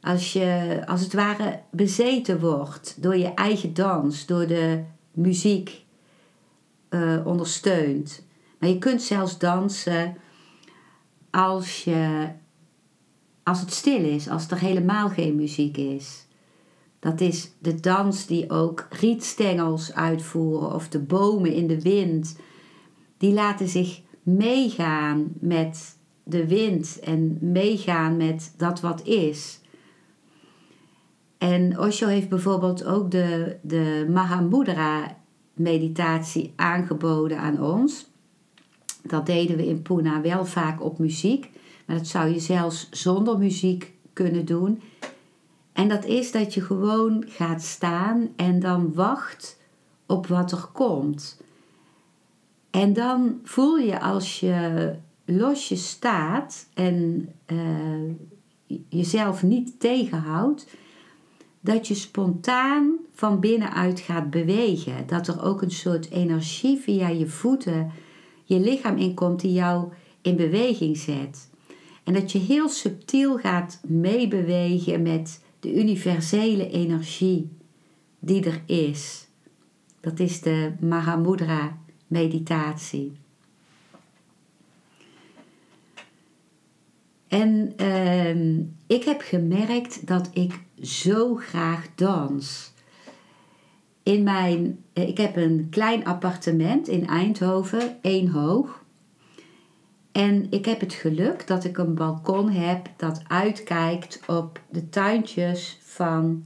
Als 0.00 0.32
je 0.32 0.82
als 0.86 1.00
het 1.00 1.12
ware 1.12 1.60
bezeten 1.70 2.40
wordt 2.40 3.02
door 3.02 3.16
je 3.16 3.34
eigen 3.34 3.74
dans, 3.74 4.26
door 4.26 4.46
de 4.46 4.82
muziek 5.12 5.84
uh, 6.90 7.26
ondersteunt. 7.26 8.22
Maar 8.58 8.68
je 8.68 8.78
kunt 8.78 9.02
zelfs 9.02 9.38
dansen 9.38 10.16
als, 11.30 11.84
je, 11.84 12.28
als 13.42 13.60
het 13.60 13.72
stil 13.72 14.04
is, 14.04 14.28
als 14.28 14.50
er 14.50 14.58
helemaal 14.58 15.08
geen 15.08 15.36
muziek 15.36 15.76
is. 15.76 16.26
Dat 16.98 17.20
is 17.20 17.50
de 17.58 17.80
dans 17.80 18.26
die 18.26 18.50
ook 18.50 18.86
rietstengels 18.90 19.94
uitvoeren 19.94 20.74
of 20.74 20.88
de 20.88 21.00
bomen 21.00 21.52
in 21.52 21.66
de 21.66 21.80
wind. 21.82 22.36
Die 23.20 23.32
laten 23.32 23.68
zich 23.68 24.00
meegaan 24.22 25.32
met 25.40 25.96
de 26.22 26.46
wind 26.46 27.00
en 27.00 27.38
meegaan 27.40 28.16
met 28.16 28.54
dat 28.56 28.80
wat 28.80 29.06
is. 29.06 29.60
En 31.38 31.78
Osho 31.78 32.06
heeft 32.06 32.28
bijvoorbeeld 32.28 32.84
ook 32.84 33.10
de, 33.10 33.56
de 33.62 34.06
Mahamudra 34.10 35.16
meditatie 35.52 36.52
aangeboden 36.56 37.38
aan 37.38 37.62
ons. 37.62 38.10
Dat 39.02 39.26
deden 39.26 39.56
we 39.56 39.66
in 39.66 39.82
Pune 39.82 40.20
wel 40.20 40.44
vaak 40.44 40.82
op 40.82 40.98
muziek, 40.98 41.50
maar 41.86 41.96
dat 41.96 42.06
zou 42.06 42.28
je 42.28 42.40
zelfs 42.40 42.88
zonder 42.90 43.38
muziek 43.38 43.94
kunnen 44.12 44.44
doen. 44.44 44.82
En 45.72 45.88
dat 45.88 46.04
is 46.04 46.32
dat 46.32 46.54
je 46.54 46.60
gewoon 46.60 47.24
gaat 47.26 47.62
staan 47.62 48.28
en 48.36 48.60
dan 48.60 48.94
wacht 48.94 49.58
op 50.06 50.26
wat 50.26 50.52
er 50.52 50.68
komt. 50.72 51.40
En 52.80 52.92
dan 52.92 53.40
voel 53.42 53.76
je 53.76 54.00
als 54.00 54.40
je 54.40 54.92
losjes 55.24 55.88
staat 55.88 56.68
en 56.74 57.28
uh, 57.46 58.78
jezelf 58.88 59.42
niet 59.42 59.80
tegenhoudt, 59.80 60.66
dat 61.60 61.88
je 61.88 61.94
spontaan 61.94 62.92
van 63.14 63.40
binnenuit 63.40 64.00
gaat 64.00 64.30
bewegen. 64.30 65.06
Dat 65.06 65.28
er 65.28 65.42
ook 65.42 65.62
een 65.62 65.70
soort 65.70 66.10
energie 66.10 66.78
via 66.78 67.08
je 67.08 67.26
voeten 67.26 67.90
je 68.44 68.60
lichaam 68.60 68.96
inkomt 68.96 69.40
die 69.40 69.52
jou 69.52 69.92
in 70.22 70.36
beweging 70.36 70.96
zet. 70.96 71.50
En 72.04 72.12
dat 72.12 72.32
je 72.32 72.38
heel 72.38 72.68
subtiel 72.68 73.38
gaat 73.38 73.80
meebewegen 73.86 75.02
met 75.02 75.44
de 75.60 75.74
universele 75.74 76.70
energie 76.70 77.50
die 78.18 78.44
er 78.44 78.62
is. 78.66 79.28
Dat 80.00 80.18
is 80.18 80.40
de 80.40 80.72
Mahamudra 80.80 81.78
meditatie. 82.10 83.12
En 87.28 87.72
uh, 87.80 88.58
ik 88.86 89.04
heb 89.04 89.20
gemerkt 89.20 90.06
dat 90.06 90.30
ik 90.32 90.60
zo 90.82 91.34
graag 91.34 91.86
dans 91.94 92.72
in 94.02 94.22
mijn, 94.22 94.84
eh, 94.92 95.08
ik 95.08 95.18
heb 95.18 95.36
een 95.36 95.66
klein 95.70 96.04
appartement 96.04 96.88
in 96.88 97.06
Eindhoven, 97.06 97.96
één 98.02 98.28
hoog. 98.28 98.84
En 100.12 100.46
ik 100.50 100.64
heb 100.64 100.80
het 100.80 100.92
geluk 100.92 101.46
dat 101.46 101.64
ik 101.64 101.78
een 101.78 101.94
balkon 101.94 102.50
heb 102.50 102.88
dat 102.96 103.22
uitkijkt 103.28 104.20
op 104.26 104.60
de 104.70 104.88
tuintjes 104.88 105.78
van 105.82 106.44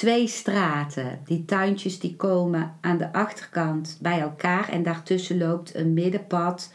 twee 0.00 0.26
straten. 0.26 1.20
Die 1.24 1.44
tuintjes 1.44 1.98
die 1.98 2.16
komen 2.16 2.76
aan 2.80 2.98
de 2.98 3.12
achterkant 3.12 3.98
bij 4.00 4.20
elkaar 4.20 4.68
en 4.68 4.82
daartussen 4.82 5.38
loopt 5.38 5.74
een 5.74 5.94
middenpad 5.94 6.72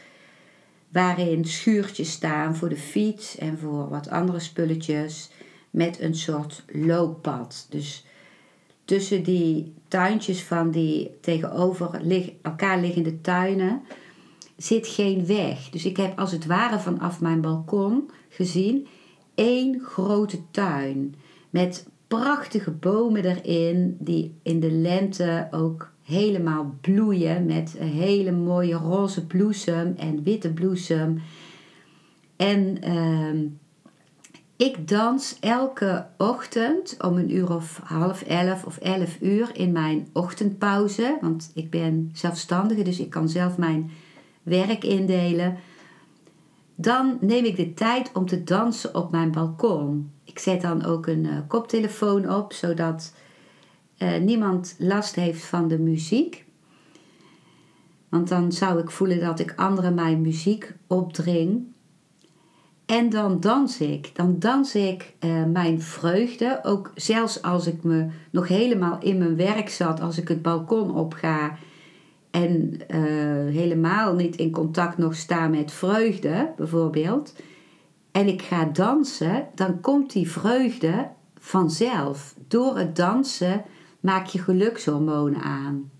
waarin 0.88 1.44
schuurtjes 1.44 2.10
staan 2.10 2.56
voor 2.56 2.68
de 2.68 2.76
fiets 2.76 3.38
en 3.38 3.58
voor 3.58 3.88
wat 3.88 4.08
andere 4.08 4.38
spulletjes 4.38 5.30
met 5.70 6.00
een 6.00 6.14
soort 6.14 6.64
looppad. 6.72 7.66
Dus 7.70 8.04
tussen 8.84 9.22
die 9.22 9.74
tuintjes 9.88 10.42
van 10.42 10.70
die 10.70 11.10
tegenover 11.20 12.00
elkaar 12.42 12.78
liggende 12.78 13.20
tuinen 13.20 13.82
zit 14.56 14.86
geen 14.86 15.26
weg. 15.26 15.70
Dus 15.70 15.84
ik 15.84 15.96
heb 15.96 16.18
als 16.18 16.32
het 16.32 16.46
ware 16.46 16.78
vanaf 16.78 17.20
mijn 17.20 17.40
balkon 17.40 18.10
gezien 18.28 18.86
één 19.34 19.80
grote 19.80 20.38
tuin 20.50 21.14
met 21.50 21.86
prachtige 22.06 22.70
bomen 22.70 23.24
erin 23.24 23.96
die 24.00 24.34
in 24.42 24.60
de 24.60 24.70
lente 24.70 25.48
ook 25.50 25.92
helemaal 26.02 26.74
bloeien 26.80 27.46
met 27.46 27.74
een 27.78 27.88
hele 27.88 28.32
mooie 28.32 28.74
roze 28.74 29.26
bloesem 29.26 29.94
en 29.96 30.22
witte 30.22 30.52
bloesem. 30.52 31.22
En 32.36 32.88
uh, 32.88 33.50
ik 34.56 34.88
dans 34.88 35.36
elke 35.40 36.06
ochtend 36.16 36.96
om 37.00 37.16
een 37.16 37.34
uur 37.34 37.54
of 37.54 37.80
half 37.84 38.22
elf 38.22 38.64
of 38.64 38.76
elf 38.76 39.16
uur 39.20 39.50
in 39.52 39.72
mijn 39.72 40.08
ochtendpauze. 40.12 41.18
Want 41.20 41.50
ik 41.54 41.70
ben 41.70 42.10
zelfstandige, 42.12 42.82
dus 42.82 43.00
ik 43.00 43.10
kan 43.10 43.28
zelf 43.28 43.58
mijn 43.58 43.90
werk 44.42 44.84
indelen. 44.84 45.56
Dan 46.76 47.18
neem 47.20 47.44
ik 47.44 47.56
de 47.56 47.74
tijd 47.74 48.10
om 48.12 48.26
te 48.26 48.44
dansen 48.44 48.94
op 48.94 49.10
mijn 49.10 49.30
balkon. 49.30 50.10
Ik 50.24 50.38
zet 50.38 50.60
dan 50.60 50.84
ook 50.84 51.06
een 51.06 51.24
uh, 51.24 51.38
koptelefoon 51.48 52.34
op, 52.34 52.52
zodat 52.52 53.14
uh, 53.98 54.18
niemand 54.18 54.76
last 54.78 55.14
heeft 55.14 55.44
van 55.44 55.68
de 55.68 55.78
muziek. 55.78 56.44
Want 58.08 58.28
dan 58.28 58.52
zou 58.52 58.80
ik 58.80 58.90
voelen 58.90 59.20
dat 59.20 59.38
ik 59.38 59.52
anderen 59.56 59.94
mijn 59.94 60.20
muziek 60.20 60.74
opdring. 60.86 61.64
En 62.86 63.08
dan 63.08 63.40
dans 63.40 63.80
ik. 63.80 64.10
Dan 64.14 64.38
dans 64.38 64.74
ik 64.74 65.14
uh, 65.20 65.44
mijn 65.44 65.82
vreugde. 65.82 66.60
Ook 66.62 66.92
zelfs 66.94 67.42
als 67.42 67.66
ik 67.66 67.82
me 67.82 68.06
nog 68.30 68.48
helemaal 68.48 68.98
in 69.00 69.18
mijn 69.18 69.36
werk 69.36 69.68
zat, 69.68 70.00
als 70.00 70.18
ik 70.18 70.28
het 70.28 70.42
balkon 70.42 70.94
opga 70.94 71.56
en 72.36 72.80
uh, 72.88 73.54
helemaal 73.54 74.14
niet 74.14 74.36
in 74.36 74.50
contact 74.50 74.98
nog 74.98 75.14
sta 75.14 75.48
met 75.48 75.72
vreugde, 75.72 76.52
bijvoorbeeld. 76.56 77.34
En 78.10 78.28
ik 78.28 78.42
ga 78.42 78.64
dansen, 78.64 79.48
dan 79.54 79.80
komt 79.80 80.12
die 80.12 80.30
vreugde 80.30 81.08
vanzelf. 81.38 82.34
Door 82.48 82.78
het 82.78 82.96
dansen 82.96 83.64
maak 84.00 84.26
je 84.26 84.38
gelukshormonen 84.38 85.40
aan. 85.40 85.90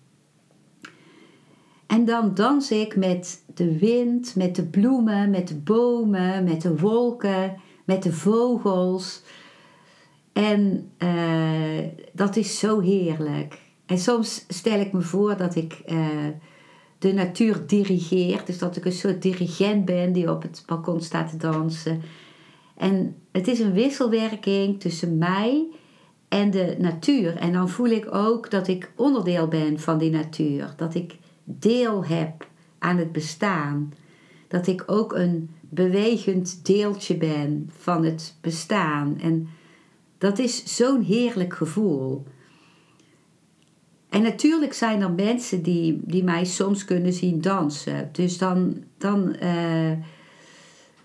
En 1.87 2.05
dan 2.05 2.35
dans 2.35 2.71
ik 2.71 2.97
met 2.97 3.43
de 3.55 3.79
wind, 3.79 4.35
met 4.37 4.57
de 4.57 4.65
bloemen, 4.65 5.31
met 5.31 5.49
de 5.49 5.57
bomen, 5.57 6.45
met 6.45 6.63
de 6.63 6.77
wolken, 6.77 7.57
met 7.85 8.03
de 8.03 8.13
vogels. 8.13 9.23
En 10.33 10.91
uh, 10.99 11.85
dat 12.13 12.37
is 12.37 12.59
zo 12.59 12.81
heerlijk. 12.81 13.66
En 13.87 13.99
soms 13.99 14.45
stel 14.49 14.81
ik 14.81 14.93
me 14.93 15.01
voor 15.01 15.37
dat 15.37 15.55
ik 15.55 15.83
uh, 15.87 16.07
de 16.99 17.13
natuur 17.13 17.67
dirigeer. 17.67 18.43
Dus 18.45 18.59
dat 18.59 18.77
ik 18.77 18.85
een 18.85 18.93
soort 18.93 19.23
dirigent 19.23 19.85
ben 19.85 20.13
die 20.13 20.31
op 20.31 20.43
het 20.43 20.63
balkon 20.67 21.01
staat 21.01 21.31
te 21.31 21.37
dansen. 21.37 22.03
En 22.77 23.17
het 23.33 23.49
is 23.49 23.61
een 23.61 23.73
wisselwerking 23.73 24.81
tussen 24.81 25.19
mij 25.19 25.67
en 26.29 26.51
de 26.51 26.77
natuur. 26.79 27.37
En 27.37 27.53
dan 27.53 27.69
voel 27.69 27.87
ik 27.87 28.15
ook 28.15 28.51
dat 28.51 28.69
ik 28.69 28.93
onderdeel 28.97 29.49
ben 29.49 29.81
van 29.81 29.99
die 29.99 30.11
natuur. 30.11 30.75
Dat 30.77 30.95
ik 30.95 31.17
deel 31.45 32.05
heb 32.05 32.47
aan 32.79 32.97
het 32.97 33.13
bestaan. 33.13 33.95
Dat 34.49 34.67
ik 34.67 34.83
ook 34.87 35.13
een 35.13 35.51
bewegend 35.61 36.67
deeltje 36.67 37.17
ben 37.17 37.71
van 37.77 38.05
het 38.05 38.35
bestaan. 38.41 39.19
En 39.21 39.49
dat 40.19 40.39
is 40.39 40.77
zo'n 40.77 41.03
heerlijk 41.03 41.55
gevoel. 41.55 42.27
En 44.17 44.23
natuurlijk 44.23 44.73
zijn 44.73 45.01
er 45.01 45.11
mensen 45.11 45.63
die, 45.63 46.01
die 46.05 46.25
mij 46.25 46.45
soms 46.45 46.85
kunnen 46.85 47.13
zien 47.13 47.41
dansen. 47.41 48.09
Dus 48.13 48.39
dan, 48.39 48.85
dan 48.99 49.37
uh, 49.43 49.93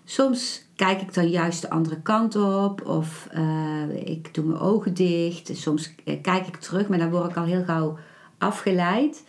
soms 0.05 0.65
kijk 0.75 1.01
ik 1.01 1.13
dan 1.13 1.29
juist 1.29 1.61
de 1.61 1.69
andere 1.69 2.01
kant 2.01 2.35
op. 2.35 2.87
Of 2.87 3.27
uh, 3.33 3.95
ik 4.05 4.33
doe 4.33 4.45
mijn 4.45 4.59
ogen 4.59 4.93
dicht. 4.93 5.51
Soms 5.53 5.95
eh, 6.05 6.21
kijk 6.21 6.47
ik 6.47 6.55
terug, 6.55 6.87
maar 6.87 6.97
dan 6.97 7.09
word 7.09 7.29
ik 7.29 7.37
al 7.37 7.43
heel 7.43 7.63
gauw 7.63 7.97
afgeleid. 8.37 9.23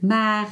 Maar 0.00 0.48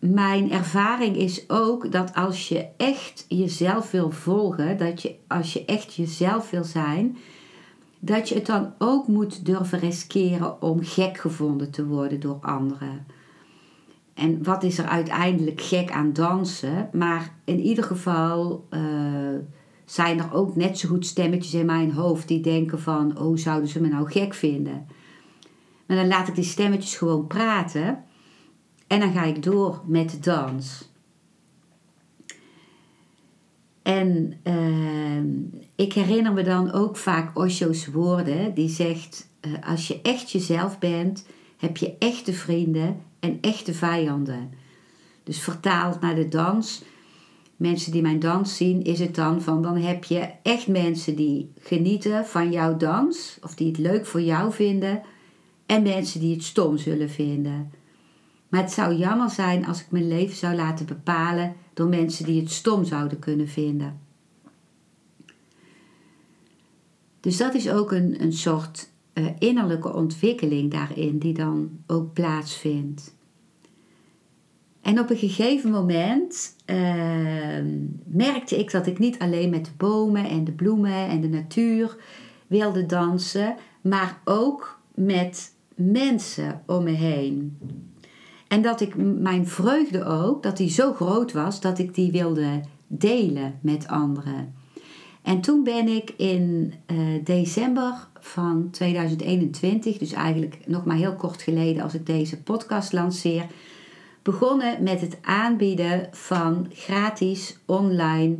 mijn 0.00 0.50
ervaring 0.50 1.16
is 1.16 1.50
ook 1.50 1.92
dat 1.92 2.14
als 2.14 2.48
je 2.48 2.66
echt 2.76 3.24
jezelf 3.28 3.90
wil 3.90 4.10
volgen, 4.10 4.78
dat 4.78 5.02
je 5.02 5.14
als 5.28 5.52
je 5.52 5.64
echt 5.64 5.94
jezelf 5.94 6.50
wil 6.50 6.64
zijn, 6.64 7.16
dat 8.04 8.28
je 8.28 8.34
het 8.34 8.46
dan 8.46 8.72
ook 8.78 9.08
moet 9.08 9.46
durven 9.46 9.78
riskeren 9.78 10.62
om 10.62 10.82
gek 10.82 11.18
gevonden 11.18 11.70
te 11.70 11.86
worden 11.86 12.20
door 12.20 12.38
anderen. 12.40 13.06
En 14.14 14.44
wat 14.44 14.62
is 14.62 14.78
er 14.78 14.84
uiteindelijk 14.84 15.60
gek 15.60 15.90
aan 15.90 16.12
dansen? 16.12 16.88
Maar 16.92 17.34
in 17.44 17.60
ieder 17.60 17.84
geval 17.84 18.66
uh, 18.70 18.80
zijn 19.84 20.18
er 20.18 20.32
ook 20.32 20.56
net 20.56 20.78
zo 20.78 20.88
goed 20.88 21.06
stemmetjes 21.06 21.54
in 21.54 21.66
mijn 21.66 21.92
hoofd 21.92 22.28
die 22.28 22.40
denken 22.40 22.80
van, 22.80 23.18
oh 23.18 23.36
zouden 23.36 23.68
ze 23.68 23.80
me 23.80 23.88
nou 23.88 24.10
gek 24.10 24.34
vinden? 24.34 24.86
Maar 25.86 25.96
dan 25.96 26.08
laat 26.08 26.28
ik 26.28 26.34
die 26.34 26.44
stemmetjes 26.44 26.96
gewoon 26.96 27.26
praten 27.26 28.04
en 28.86 29.00
dan 29.00 29.12
ga 29.12 29.22
ik 29.22 29.42
door 29.42 29.80
met 29.86 30.10
de 30.10 30.18
dans. 30.18 30.91
En 33.82 34.32
uh, 34.44 35.22
ik 35.74 35.92
herinner 35.92 36.32
me 36.32 36.42
dan 36.42 36.72
ook 36.72 36.96
vaak 36.96 37.38
Osho's 37.38 37.86
woorden, 37.86 38.54
die 38.54 38.68
zegt: 38.68 39.28
uh, 39.40 39.52
Als 39.68 39.88
je 39.88 40.00
echt 40.02 40.30
jezelf 40.30 40.78
bent, 40.78 41.26
heb 41.56 41.76
je 41.76 41.94
echte 41.98 42.32
vrienden 42.32 42.96
en 43.20 43.38
echte 43.40 43.74
vijanden. 43.74 44.50
Dus 45.24 45.40
vertaald 45.40 46.00
naar 46.00 46.14
de 46.14 46.28
dans, 46.28 46.82
mensen 47.56 47.92
die 47.92 48.02
mijn 48.02 48.20
dans 48.20 48.56
zien, 48.56 48.84
is 48.84 48.98
het 48.98 49.14
dan 49.14 49.42
van: 49.42 49.62
dan 49.62 49.76
heb 49.76 50.04
je 50.04 50.28
echt 50.42 50.66
mensen 50.66 51.16
die 51.16 51.52
genieten 51.58 52.26
van 52.26 52.50
jouw 52.52 52.76
dans, 52.76 53.38
of 53.42 53.54
die 53.54 53.68
het 53.68 53.78
leuk 53.78 54.06
voor 54.06 54.22
jou 54.22 54.52
vinden, 54.52 55.02
en 55.66 55.82
mensen 55.82 56.20
die 56.20 56.34
het 56.34 56.44
stom 56.44 56.78
zullen 56.78 57.10
vinden. 57.10 57.81
Maar 58.52 58.60
het 58.62 58.72
zou 58.72 58.94
jammer 58.94 59.30
zijn 59.30 59.66
als 59.66 59.80
ik 59.80 59.90
mijn 59.90 60.08
leven 60.08 60.36
zou 60.36 60.54
laten 60.54 60.86
bepalen 60.86 61.54
door 61.74 61.88
mensen 61.88 62.24
die 62.24 62.40
het 62.40 62.50
stom 62.50 62.84
zouden 62.84 63.18
kunnen 63.18 63.48
vinden. 63.48 64.00
Dus 67.20 67.36
dat 67.36 67.54
is 67.54 67.70
ook 67.70 67.92
een, 67.92 68.22
een 68.22 68.32
soort 68.32 68.90
uh, 69.14 69.26
innerlijke 69.38 69.94
ontwikkeling 69.94 70.70
daarin, 70.70 71.18
die 71.18 71.34
dan 71.34 71.70
ook 71.86 72.12
plaatsvindt. 72.12 73.14
En 74.80 74.98
op 74.98 75.10
een 75.10 75.16
gegeven 75.16 75.70
moment 75.70 76.56
uh, 76.66 76.76
merkte 78.04 78.58
ik 78.58 78.70
dat 78.70 78.86
ik 78.86 78.98
niet 78.98 79.18
alleen 79.18 79.50
met 79.50 79.64
de 79.64 79.72
bomen 79.76 80.24
en 80.24 80.44
de 80.44 80.52
bloemen 80.52 81.08
en 81.08 81.20
de 81.20 81.28
natuur 81.28 81.96
wilde 82.46 82.86
dansen, 82.86 83.56
maar 83.80 84.20
ook 84.24 84.80
met 84.94 85.54
mensen 85.74 86.62
om 86.66 86.84
me 86.84 86.90
heen. 86.90 87.58
En 88.52 88.62
dat 88.62 88.80
ik 88.80 88.94
mijn 88.96 89.46
vreugde 89.46 90.04
ook, 90.04 90.42
dat 90.42 90.56
die 90.56 90.70
zo 90.70 90.92
groot 90.92 91.32
was 91.32 91.60
dat 91.60 91.78
ik 91.78 91.94
die 91.94 92.10
wilde 92.10 92.60
delen 92.86 93.58
met 93.62 93.86
anderen. 93.88 94.54
En 95.22 95.40
toen 95.40 95.64
ben 95.64 95.88
ik 95.88 96.10
in 96.16 96.74
uh, 96.86 97.24
december 97.24 98.08
van 98.20 98.68
2021, 98.70 99.98
dus 99.98 100.12
eigenlijk 100.12 100.58
nog 100.66 100.84
maar 100.84 100.96
heel 100.96 101.16
kort 101.16 101.42
geleden 101.42 101.82
als 101.82 101.94
ik 101.94 102.06
deze 102.06 102.42
podcast 102.42 102.92
lanceer, 102.92 103.46
begonnen 104.22 104.82
met 104.82 105.00
het 105.00 105.18
aanbieden 105.22 106.08
van 106.10 106.66
gratis 106.72 107.58
online 107.66 108.36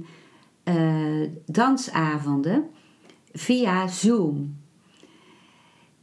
uh, 0.65 1.29
dansavonden 1.47 2.65
via 3.33 3.89
Zoom. 3.89 4.57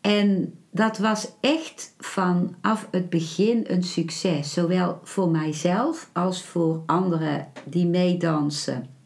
En 0.02 0.59
dat 0.71 0.97
was 0.97 1.32
echt 1.39 1.93
vanaf 1.97 2.88
het 2.91 3.10
begin 3.10 3.65
een 3.67 3.84
succes, 3.84 4.53
zowel 4.53 4.99
voor 5.03 5.29
mijzelf 5.29 6.10
als 6.13 6.43
voor 6.43 6.84
anderen 6.86 7.47
die 7.65 7.86
meedansen. 7.86 8.97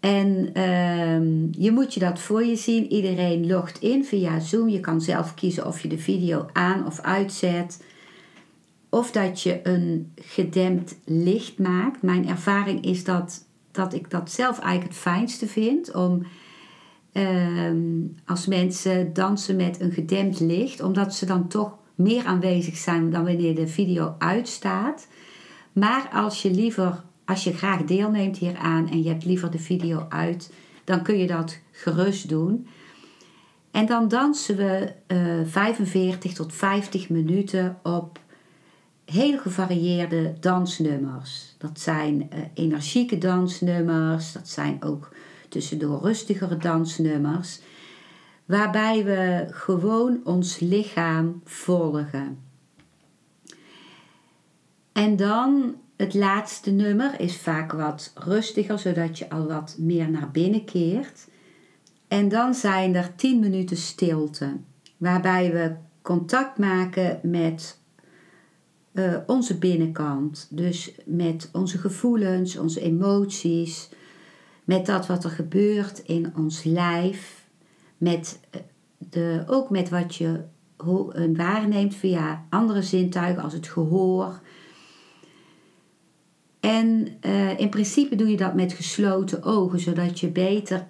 En 0.00 0.50
uh, 0.54 1.62
je 1.64 1.72
moet 1.72 1.94
je 1.94 2.00
dat 2.00 2.18
voor 2.18 2.44
je 2.44 2.56
zien. 2.56 2.92
Iedereen 2.92 3.46
logt 3.46 3.80
in 3.80 4.04
via 4.04 4.40
Zoom. 4.40 4.68
Je 4.68 4.80
kan 4.80 5.00
zelf 5.00 5.34
kiezen 5.34 5.66
of 5.66 5.80
je 5.80 5.88
de 5.88 5.98
video 5.98 6.46
aan 6.52 6.86
of 6.86 7.00
uitzet. 7.00 7.84
Of 8.88 9.10
dat 9.10 9.40
je 9.40 9.60
een 9.62 10.12
gedempt 10.14 10.96
licht 11.04 11.58
maakt. 11.58 12.02
Mijn 12.02 12.28
ervaring 12.28 12.84
is 12.84 13.04
dat, 13.04 13.44
dat 13.70 13.94
ik 13.94 14.10
dat 14.10 14.30
zelf 14.30 14.58
eigenlijk 14.58 14.92
het 14.92 15.02
fijnste 15.02 15.46
vind. 15.46 15.94
Om 15.94 16.26
Ehm, 17.14 18.06
als 18.26 18.46
mensen 18.46 19.12
dansen 19.12 19.56
met 19.56 19.80
een 19.80 19.92
gedempt 19.92 20.40
licht, 20.40 20.80
omdat 20.80 21.14
ze 21.14 21.26
dan 21.26 21.48
toch 21.48 21.76
meer 21.94 22.24
aanwezig 22.24 22.76
zijn 22.76 23.10
dan 23.10 23.24
wanneer 23.24 23.54
de 23.54 23.66
video 23.66 24.14
uitstaat. 24.18 25.06
Maar 25.72 26.08
als 26.12 26.42
je 26.42 26.50
liever, 26.50 27.02
als 27.24 27.44
je 27.44 27.52
graag 27.52 27.82
deelneemt 27.82 28.38
hieraan 28.38 28.90
en 28.90 29.02
je 29.02 29.08
hebt 29.08 29.24
liever 29.24 29.50
de 29.50 29.58
video 29.58 30.06
uit, 30.08 30.52
dan 30.84 31.02
kun 31.02 31.18
je 31.18 31.26
dat 31.26 31.58
gerust 31.70 32.28
doen. 32.28 32.66
En 33.70 33.86
dan 33.86 34.08
dansen 34.08 34.56
we 34.56 34.92
uh, 35.08 35.40
eh, 35.40 35.46
45 35.46 36.32
tot 36.32 36.52
50 36.52 37.08
minuten 37.08 37.78
op 37.82 38.20
heel 39.04 39.38
gevarieerde 39.38 40.34
dansnummers. 40.40 41.54
Dat 41.58 41.80
zijn 41.80 42.30
uh, 42.32 42.38
energieke 42.54 43.18
dansnummers, 43.18 44.32
dat 44.32 44.48
zijn 44.48 44.82
ook 44.82 45.10
tussendoor 45.54 46.00
rustigere 46.02 46.56
dansnummers, 46.56 47.60
waarbij 48.44 49.04
we 49.04 49.46
gewoon 49.50 50.20
ons 50.24 50.58
lichaam 50.58 51.40
volgen. 51.44 52.38
En 54.92 55.16
dan 55.16 55.74
het 55.96 56.14
laatste 56.14 56.70
nummer 56.70 57.20
is 57.20 57.36
vaak 57.36 57.72
wat 57.72 58.12
rustiger, 58.14 58.78
zodat 58.78 59.18
je 59.18 59.30
al 59.30 59.46
wat 59.46 59.76
meer 59.78 60.10
naar 60.10 60.30
binnen 60.30 60.64
keert. 60.64 61.28
En 62.08 62.28
dan 62.28 62.54
zijn 62.54 62.94
er 62.94 63.16
10 63.16 63.40
minuten 63.40 63.76
stilte, 63.76 64.56
waarbij 64.96 65.52
we 65.52 65.74
contact 66.02 66.58
maken 66.58 67.20
met 67.22 67.78
uh, 68.92 69.16
onze 69.26 69.58
binnenkant. 69.58 70.46
Dus 70.50 70.94
met 71.04 71.48
onze 71.52 71.78
gevoelens, 71.78 72.56
onze 72.56 72.80
emoties, 72.80 73.88
met 74.64 74.86
dat 74.86 75.06
wat 75.06 75.24
er 75.24 75.30
gebeurt 75.30 75.98
in 75.98 76.32
ons 76.36 76.62
lijf, 76.62 77.48
met 77.98 78.40
eh, 78.50 78.60
de, 78.98 79.44
ook 79.46 79.70
met 79.70 79.88
wat 79.88 80.14
je 80.14 80.44
eh, 80.76 80.86
waarneemt 81.36 81.94
via 81.94 82.46
andere 82.50 82.82
zintuigen 82.82 83.42
als 83.42 83.52
het 83.52 83.68
gehoor. 83.68 84.40
En 86.60 87.08
uh, 87.26 87.58
in 87.58 87.68
principe 87.68 88.16
doe 88.16 88.28
je 88.28 88.36
dat 88.36 88.54
met 88.54 88.72
gesloten 88.72 89.42
ogen, 89.42 89.80
zodat 89.80 90.20
je 90.20 90.28
beter 90.28 90.86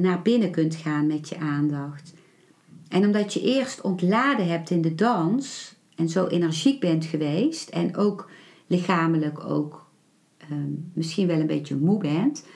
naar 0.00 0.22
binnen 0.22 0.50
kunt 0.50 0.74
gaan 0.74 1.06
met 1.06 1.28
je 1.28 1.38
aandacht. 1.38 2.14
En 2.88 3.04
omdat 3.04 3.34
je 3.34 3.40
eerst 3.40 3.80
ontladen 3.80 4.48
hebt 4.48 4.70
in 4.70 4.82
de 4.82 4.94
dans 4.94 5.74
en 5.96 6.08
zo 6.08 6.26
energiek 6.26 6.80
bent 6.80 7.04
geweest 7.04 7.68
en 7.68 7.96
ook 7.96 8.30
lichamelijk 8.66 9.44
ook 9.44 9.86
uh, 10.52 10.58
misschien 10.92 11.26
wel 11.26 11.40
een 11.40 11.46
beetje 11.46 11.76
moe 11.76 11.98
bent, 11.98 12.46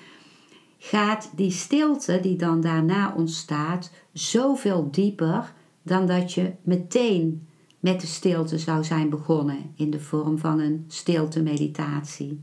gaat 0.78 1.30
die 1.36 1.50
stilte 1.50 2.20
die 2.20 2.36
dan 2.36 2.60
daarna 2.60 3.14
ontstaat 3.14 3.90
zoveel 4.12 4.90
dieper 4.90 5.52
dan 5.82 6.06
dat 6.06 6.32
je 6.32 6.52
meteen 6.62 7.46
met 7.80 8.00
de 8.00 8.06
stilte 8.06 8.58
zou 8.58 8.84
zijn 8.84 9.10
begonnen 9.10 9.72
in 9.74 9.90
de 9.90 10.00
vorm 10.00 10.38
van 10.38 10.60
een 10.60 10.84
stilte 10.88 11.42
meditatie. 11.42 12.40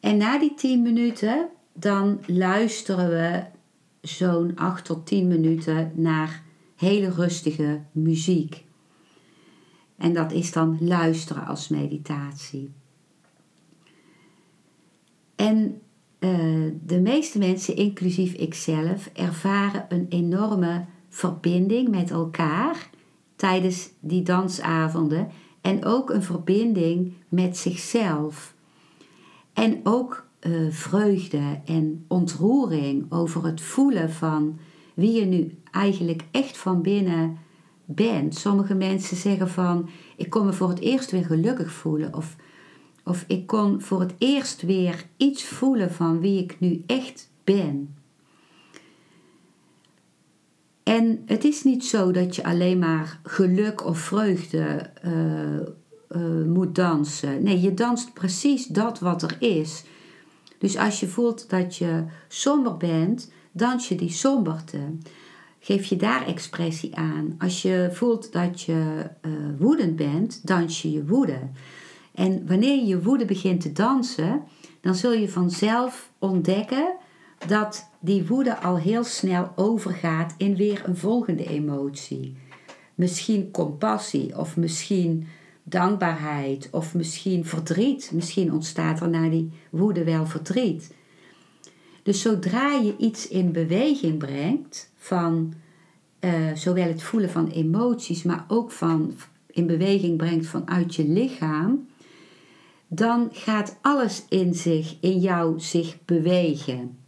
En 0.00 0.16
na 0.16 0.38
die 0.38 0.54
10 0.54 0.82
minuten, 0.82 1.48
dan 1.72 2.20
luisteren 2.26 3.08
we 3.08 3.44
zo'n 4.00 4.56
8 4.56 4.84
tot 4.84 5.06
10 5.06 5.28
minuten 5.28 5.92
naar 5.94 6.42
hele 6.76 7.10
rustige 7.10 7.82
muziek. 7.92 8.64
En 9.96 10.12
dat 10.12 10.32
is 10.32 10.52
dan 10.52 10.78
luisteren 10.80 11.46
als 11.46 11.68
meditatie. 11.68 12.72
En 15.38 15.80
uh, 16.18 16.72
de 16.86 17.00
meeste 17.00 17.38
mensen, 17.38 17.76
inclusief 17.76 18.32
ikzelf, 18.32 19.10
ervaren 19.12 19.86
een 19.88 20.06
enorme 20.08 20.84
verbinding 21.08 21.88
met 21.88 22.10
elkaar 22.10 22.90
tijdens 23.36 23.90
die 24.00 24.22
dansavonden 24.22 25.28
en 25.60 25.84
ook 25.84 26.10
een 26.10 26.22
verbinding 26.22 27.12
met 27.28 27.56
zichzelf. 27.56 28.54
En 29.52 29.80
ook 29.82 30.26
uh, 30.40 30.70
vreugde 30.70 31.60
en 31.64 32.04
ontroering 32.08 33.12
over 33.12 33.44
het 33.44 33.60
voelen 33.60 34.10
van 34.10 34.58
wie 34.94 35.12
je 35.12 35.24
nu 35.24 35.58
eigenlijk 35.70 36.24
echt 36.30 36.56
van 36.56 36.82
binnen 36.82 37.38
bent. 37.84 38.34
Sommige 38.34 38.74
mensen 38.74 39.16
zeggen 39.16 39.48
van 39.48 39.88
ik 40.16 40.30
kon 40.30 40.44
me 40.44 40.52
voor 40.52 40.68
het 40.68 40.80
eerst 40.80 41.10
weer 41.10 41.24
gelukkig 41.24 41.72
voelen 41.72 42.14
of, 42.14 42.36
of 43.08 43.24
ik 43.26 43.46
kon 43.46 43.80
voor 43.80 44.00
het 44.00 44.14
eerst 44.18 44.62
weer 44.62 45.04
iets 45.16 45.44
voelen 45.44 45.92
van 45.92 46.20
wie 46.20 46.42
ik 46.42 46.60
nu 46.60 46.82
echt 46.86 47.30
ben. 47.44 47.94
En 50.82 51.22
het 51.26 51.44
is 51.44 51.64
niet 51.64 51.84
zo 51.84 52.10
dat 52.10 52.36
je 52.36 52.44
alleen 52.44 52.78
maar 52.78 53.20
geluk 53.22 53.86
of 53.86 53.98
vreugde 53.98 54.90
uh, 55.04 56.22
uh, 56.22 56.46
moet 56.46 56.74
dansen. 56.74 57.42
Nee, 57.42 57.60
je 57.60 57.74
danst 57.74 58.12
precies 58.12 58.66
dat 58.66 58.98
wat 58.98 59.22
er 59.22 59.36
is. 59.38 59.84
Dus 60.58 60.76
als 60.76 61.00
je 61.00 61.08
voelt 61.08 61.50
dat 61.50 61.76
je 61.76 62.04
somber 62.28 62.76
bent, 62.76 63.32
dans 63.52 63.88
je 63.88 63.94
die 63.94 64.10
somberte. 64.10 64.78
Geef 65.60 65.84
je 65.84 65.96
daar 65.96 66.26
expressie 66.26 66.96
aan. 66.96 67.34
Als 67.38 67.62
je 67.62 67.88
voelt 67.92 68.32
dat 68.32 68.62
je 68.62 69.10
uh, 69.22 69.32
woedend 69.58 69.96
bent, 69.96 70.46
dans 70.46 70.82
je 70.82 70.92
je 70.92 71.04
woede. 71.04 71.38
En 72.18 72.46
wanneer 72.46 72.84
je 72.84 73.02
woede 73.02 73.24
begint 73.24 73.60
te 73.60 73.72
dansen, 73.72 74.42
dan 74.80 74.94
zul 74.94 75.12
je 75.12 75.28
vanzelf 75.28 76.12
ontdekken 76.18 76.94
dat 77.46 77.90
die 78.00 78.26
woede 78.26 78.58
al 78.58 78.78
heel 78.78 79.04
snel 79.04 79.52
overgaat 79.56 80.34
in 80.38 80.56
weer 80.56 80.82
een 80.84 80.96
volgende 80.96 81.44
emotie. 81.44 82.36
Misschien 82.94 83.50
compassie 83.50 84.38
of 84.38 84.56
misschien 84.56 85.26
dankbaarheid 85.62 86.68
of 86.70 86.94
misschien 86.94 87.44
verdriet. 87.44 88.10
Misschien 88.14 88.52
ontstaat 88.52 89.00
er 89.00 89.08
na 89.08 89.28
die 89.28 89.50
woede 89.70 90.04
wel 90.04 90.26
verdriet. 90.26 90.94
Dus 92.02 92.20
zodra 92.20 92.72
je 92.72 92.94
iets 92.98 93.28
in 93.28 93.52
beweging 93.52 94.18
brengt 94.18 94.92
van 94.96 95.52
uh, 96.20 96.30
zowel 96.54 96.88
het 96.88 97.02
voelen 97.02 97.30
van 97.30 97.48
emoties, 97.48 98.22
maar 98.22 98.44
ook 98.48 98.70
van 98.70 99.12
in 99.46 99.66
beweging 99.66 100.16
brengt 100.16 100.46
vanuit 100.46 100.94
je 100.94 101.08
lichaam, 101.08 101.86
dan 102.88 103.28
gaat 103.32 103.78
alles 103.80 104.24
in 104.28 104.54
zich, 104.54 104.96
in 105.00 105.18
jou 105.18 105.60
zich 105.60 105.96
bewegen. 106.04 106.98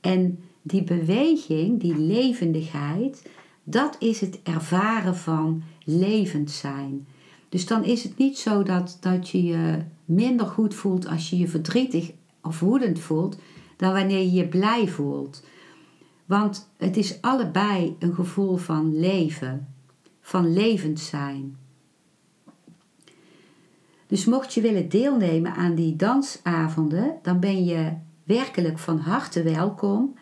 En 0.00 0.38
die 0.62 0.82
beweging, 0.82 1.80
die 1.80 1.96
levendigheid, 1.96 3.28
dat 3.64 3.96
is 3.98 4.20
het 4.20 4.40
ervaren 4.42 5.16
van 5.16 5.62
levend 5.84 6.50
zijn. 6.50 7.06
Dus 7.48 7.66
dan 7.66 7.84
is 7.84 8.02
het 8.02 8.18
niet 8.18 8.38
zo 8.38 8.62
dat, 8.62 8.98
dat 9.00 9.28
je 9.28 9.42
je 9.44 9.78
minder 10.04 10.46
goed 10.46 10.74
voelt 10.74 11.06
als 11.06 11.30
je 11.30 11.38
je 11.38 11.48
verdrietig 11.48 12.12
of 12.42 12.60
woedend 12.60 12.98
voelt, 12.98 13.38
dan 13.76 13.92
wanneer 13.92 14.18
je 14.18 14.32
je 14.32 14.48
blij 14.48 14.88
voelt. 14.88 15.44
Want 16.26 16.70
het 16.76 16.96
is 16.96 17.22
allebei 17.22 17.96
een 17.98 18.14
gevoel 18.14 18.56
van 18.56 18.98
leven, 18.98 19.74
van 20.20 20.52
levend 20.52 21.00
zijn. 21.00 21.56
Dus 24.06 24.24
mocht 24.24 24.54
je 24.54 24.60
willen 24.60 24.88
deelnemen 24.88 25.54
aan 25.54 25.74
die 25.74 25.96
dansavonden, 25.96 27.14
dan 27.22 27.40
ben 27.40 27.64
je 27.64 27.92
werkelijk 28.24 28.78
van 28.78 28.98
harte 28.98 29.42
welkom. 29.42 30.14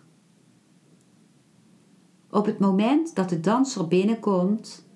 Op 2.30 2.46
het 2.46 2.58
moment 2.58 3.14
dat 3.14 3.28
de 3.28 3.40
danser 3.40 3.88
binnenkomt, 3.88 4.86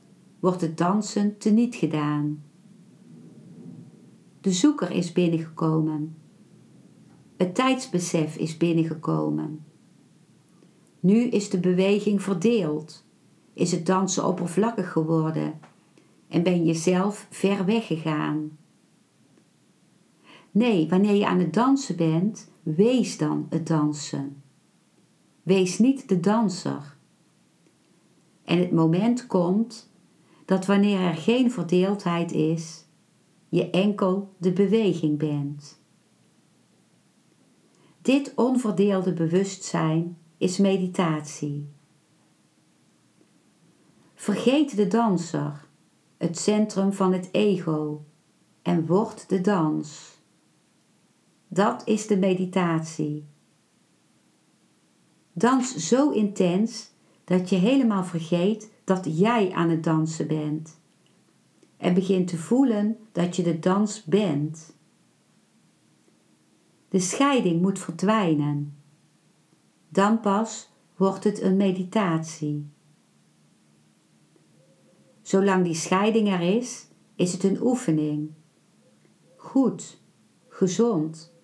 wordt 0.40 0.60
het 0.60 0.78
dansen 0.78 1.38
teniet 1.38 1.74
gedaan. 1.74 2.42
De 4.42 4.52
zoeker 4.52 4.90
is 4.90 5.12
binnengekomen. 5.12 6.16
Het 7.36 7.54
tijdsbesef 7.54 8.36
is 8.36 8.56
binnengekomen. 8.56 9.64
Nu 11.00 11.22
is 11.22 11.50
de 11.50 11.60
beweging 11.60 12.22
verdeeld, 12.22 13.04
is 13.52 13.72
het 13.72 13.86
dansen 13.86 14.26
oppervlakkig 14.26 14.92
geworden 14.92 15.60
en 16.28 16.42
ben 16.42 16.64
je 16.64 16.74
zelf 16.74 17.26
ver 17.30 17.64
weggegaan. 17.64 18.58
Nee, 20.50 20.88
wanneer 20.88 21.14
je 21.14 21.26
aan 21.26 21.38
het 21.38 21.54
dansen 21.54 21.96
bent, 21.96 22.50
wees 22.62 23.18
dan 23.18 23.46
het 23.50 23.66
dansen. 23.66 24.42
Wees 25.42 25.78
niet 25.78 26.08
de 26.08 26.20
danser. 26.20 26.96
En 28.44 28.58
het 28.58 28.72
moment 28.72 29.26
komt 29.26 29.92
dat 30.44 30.66
wanneer 30.66 31.00
er 31.00 31.14
geen 31.14 31.50
verdeeldheid 31.50 32.32
is, 32.32 32.81
je 33.52 33.70
enkel 33.70 34.34
de 34.38 34.52
beweging 34.52 35.18
bent. 35.18 35.80
Dit 38.02 38.32
onverdeelde 38.34 39.12
bewustzijn 39.12 40.18
is 40.36 40.58
meditatie. 40.58 41.68
Vergeet 44.14 44.76
de 44.76 44.86
danser 44.86 45.68
het 46.16 46.38
centrum 46.38 46.92
van 46.92 47.12
het 47.12 47.28
ego 47.32 48.04
en 48.62 48.86
wordt 48.86 49.28
de 49.28 49.40
dans. 49.40 50.18
Dat 51.48 51.82
is 51.86 52.06
de 52.06 52.16
meditatie. 52.16 53.26
Dans 55.32 55.76
zo 55.88 56.10
intens 56.10 56.90
dat 57.24 57.48
je 57.48 57.56
helemaal 57.56 58.04
vergeet 58.04 58.70
dat 58.84 59.18
jij 59.18 59.52
aan 59.52 59.70
het 59.70 59.84
dansen 59.84 60.26
bent. 60.26 60.80
En 61.82 61.94
begint 61.94 62.28
te 62.28 62.38
voelen 62.38 62.96
dat 63.12 63.36
je 63.36 63.42
de 63.42 63.58
dans 63.58 64.04
bent. 64.04 64.76
De 66.88 66.98
scheiding 66.98 67.62
moet 67.62 67.78
verdwijnen. 67.78 68.76
Dan 69.88 70.20
pas 70.20 70.70
wordt 70.96 71.24
het 71.24 71.40
een 71.40 71.56
meditatie. 71.56 72.66
Zolang 75.22 75.64
die 75.64 75.74
scheiding 75.74 76.28
er 76.28 76.56
is, 76.56 76.86
is 77.14 77.32
het 77.32 77.44
een 77.44 77.62
oefening. 77.62 78.30
Goed, 79.36 80.00
gezond, 80.48 81.34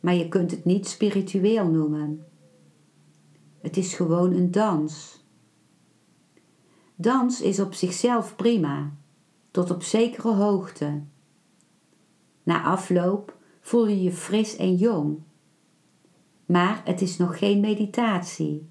maar 0.00 0.14
je 0.14 0.28
kunt 0.28 0.50
het 0.50 0.64
niet 0.64 0.88
spiritueel 0.88 1.66
noemen. 1.66 2.26
Het 3.60 3.76
is 3.76 3.94
gewoon 3.94 4.32
een 4.32 4.50
dans. 4.50 5.24
Dans 6.94 7.40
is 7.40 7.60
op 7.60 7.74
zichzelf 7.74 8.36
prima, 8.36 8.98
tot 9.50 9.70
op 9.70 9.82
zekere 9.82 10.34
hoogte. 10.34 11.02
Na 12.42 12.62
afloop 12.62 13.36
voel 13.60 13.86
je 13.86 14.02
je 14.02 14.12
fris 14.12 14.56
en 14.56 14.74
jong. 14.74 15.18
Maar 16.46 16.82
het 16.84 17.00
is 17.00 17.16
nog 17.16 17.38
geen 17.38 17.60
meditatie. 17.60 18.68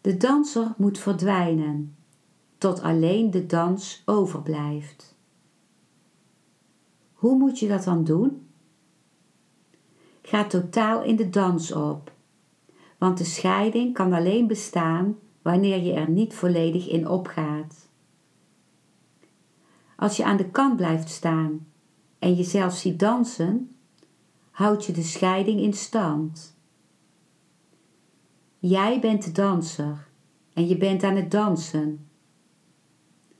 De 0.00 0.16
danser 0.16 0.74
moet 0.76 0.98
verdwijnen, 0.98 1.96
tot 2.58 2.80
alleen 2.80 3.30
de 3.30 3.46
dans 3.46 4.02
overblijft. 4.04 5.16
Hoe 7.12 7.38
moet 7.38 7.58
je 7.58 7.68
dat 7.68 7.84
dan 7.84 8.04
doen? 8.04 8.46
Ga 10.22 10.44
totaal 10.44 11.02
in 11.02 11.16
de 11.16 11.28
dans 11.28 11.72
op, 11.72 12.12
want 12.98 13.18
de 13.18 13.24
scheiding 13.24 13.94
kan 13.94 14.12
alleen 14.12 14.46
bestaan 14.46 15.18
wanneer 15.42 15.82
je 15.82 15.92
er 15.92 16.10
niet 16.10 16.34
volledig 16.34 16.88
in 16.88 17.08
opgaat. 17.08 17.85
Als 19.96 20.16
je 20.16 20.24
aan 20.24 20.36
de 20.36 20.50
kant 20.50 20.76
blijft 20.76 21.08
staan 21.08 21.66
en 22.18 22.34
jezelf 22.34 22.74
ziet 22.74 22.98
dansen, 22.98 23.76
houd 24.50 24.84
je 24.84 24.92
de 24.92 25.02
scheiding 25.02 25.60
in 25.60 25.72
stand. 25.72 26.56
Jij 28.58 29.00
bent 29.00 29.24
de 29.24 29.32
danser 29.32 30.08
en 30.52 30.68
je 30.68 30.76
bent 30.76 31.02
aan 31.02 31.16
het 31.16 31.30
dansen. 31.30 32.08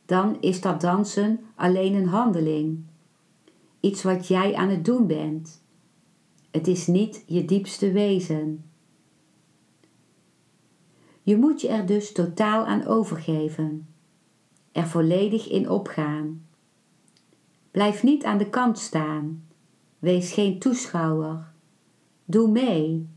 Dan 0.05 0.41
is 0.41 0.61
dat 0.61 0.81
dansen 0.81 1.41
alleen 1.55 1.95
een 1.95 2.09
handeling, 2.09 2.85
iets 3.81 4.03
wat 4.03 4.27
jij 4.27 4.55
aan 4.55 4.69
het 4.69 4.85
doen 4.85 5.07
bent. 5.07 5.65
Het 6.51 6.67
is 6.67 6.87
niet 6.87 7.25
je 7.27 7.45
diepste 7.45 7.93
wezen. 7.93 8.71
Je 11.23 11.37
moet 11.37 11.61
je 11.61 11.69
er 11.69 11.87
dus 11.87 12.13
totaal 12.13 12.67
aan 12.67 12.87
overgeven, 12.87 13.89
er 14.73 14.87
volledig 14.87 15.49
in 15.51 15.71
opgaan. 15.71 16.46
Blijf 17.77 18.03
niet 18.03 18.25
aan 18.25 18.39
de 18.39 18.51
kant 18.51 18.79
staan, 18.79 19.47
wees 19.99 20.33
geen 20.33 20.59
toeschouwer. 20.59 21.53
Doe 22.25 22.51
mee 22.51 23.09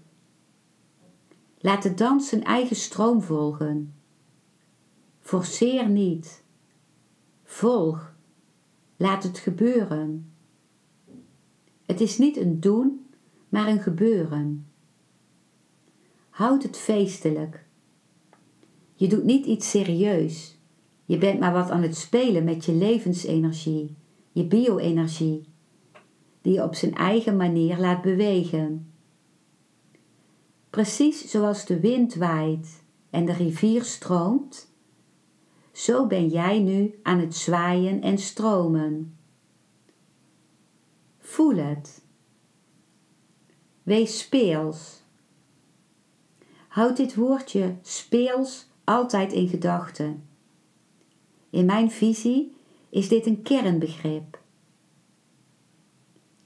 Laat 1.57 1.83
de 1.83 1.93
dans 1.93 2.29
zijn 2.29 2.43
eigen 2.43 2.75
stroom 2.75 3.21
volgen. 3.21 3.93
Forceer 5.19 5.89
niet. 5.89 6.43
Volg. 7.43 8.15
Laat 8.97 9.23
het 9.23 9.37
gebeuren. 9.37 10.31
Het 11.85 12.01
is 12.01 12.17
niet 12.17 12.37
een 12.37 12.59
doen, 12.59 13.05
maar 13.49 13.67
een 13.67 13.81
gebeuren. 13.81 14.67
Houd 16.29 16.63
het 16.63 16.77
feestelijk. 16.77 17.65
Je 18.95 19.07
doet 19.07 19.23
niet 19.23 19.45
iets 19.45 19.69
serieus. 19.69 20.57
Je 21.05 21.17
bent 21.17 21.39
maar 21.39 21.53
wat 21.53 21.69
aan 21.69 21.81
het 21.81 21.95
spelen 21.95 22.43
met 22.43 22.65
je 22.65 22.73
levensenergie, 22.73 23.95
je 24.31 24.45
bio-energie, 24.45 25.49
die 26.41 26.53
je 26.53 26.63
op 26.63 26.75
zijn 26.75 26.95
eigen 26.95 27.37
manier 27.37 27.77
laat 27.77 28.01
bewegen. 28.01 28.91
Precies 30.69 31.29
zoals 31.29 31.65
de 31.65 31.79
wind 31.79 32.15
waait 32.15 32.83
en 33.09 33.25
de 33.25 33.33
rivier 33.33 33.83
stroomt, 33.83 34.71
zo 35.71 36.07
ben 36.07 36.27
jij 36.27 36.59
nu 36.59 36.99
aan 37.03 37.19
het 37.19 37.35
zwaaien 37.35 38.01
en 38.01 38.17
stromen. 38.17 39.17
Voel 41.19 41.55
het. 41.55 42.03
Wees 43.83 44.19
speels. 44.19 45.03
Houd 46.67 46.97
dit 46.97 47.15
woordje 47.15 47.75
speels 47.81 48.67
altijd 48.83 49.33
in 49.33 49.47
gedachten. 49.47 50.27
In 51.49 51.65
mijn 51.65 51.91
visie 51.91 52.55
is 52.89 53.07
dit 53.07 53.25
een 53.25 53.41
kernbegrip. 53.41 54.39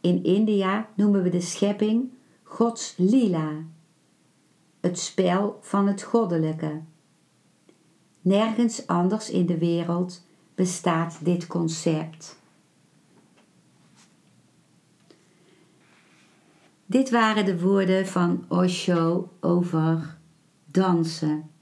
In 0.01 0.23
India 0.23 0.89
noemen 0.95 1.23
we 1.23 1.29
de 1.29 1.41
schepping 1.41 2.11
Gods 2.43 2.93
lila 2.97 3.63
het 4.83 4.99
spel 4.99 5.57
van 5.61 5.87
het 5.87 6.01
goddelijke. 6.01 6.81
Nergens 8.21 8.87
anders 8.87 9.29
in 9.29 9.45
de 9.45 9.57
wereld 9.57 10.25
bestaat 10.55 11.25
dit 11.25 11.47
concept. 11.47 12.39
Dit 16.85 17.09
waren 17.09 17.45
de 17.45 17.59
woorden 17.59 18.07
van 18.07 18.45
Osho 18.47 19.31
over 19.39 20.17
dansen. 20.65 21.52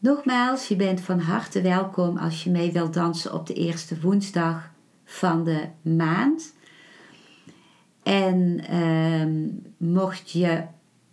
Nogmaals, 0.00 0.68
je 0.68 0.76
bent 0.76 1.00
van 1.00 1.20
harte 1.20 1.60
welkom 1.60 2.16
als 2.16 2.44
je 2.44 2.50
mee 2.50 2.72
wilt 2.72 2.94
dansen 2.94 3.34
op 3.34 3.46
de 3.46 3.54
eerste 3.54 4.00
woensdag 4.00 4.70
van 5.04 5.44
de 5.44 5.68
maand. 5.82 6.54
En 8.02 8.64
ehm, 8.68 9.46
mocht 9.76 10.30
je 10.30 10.64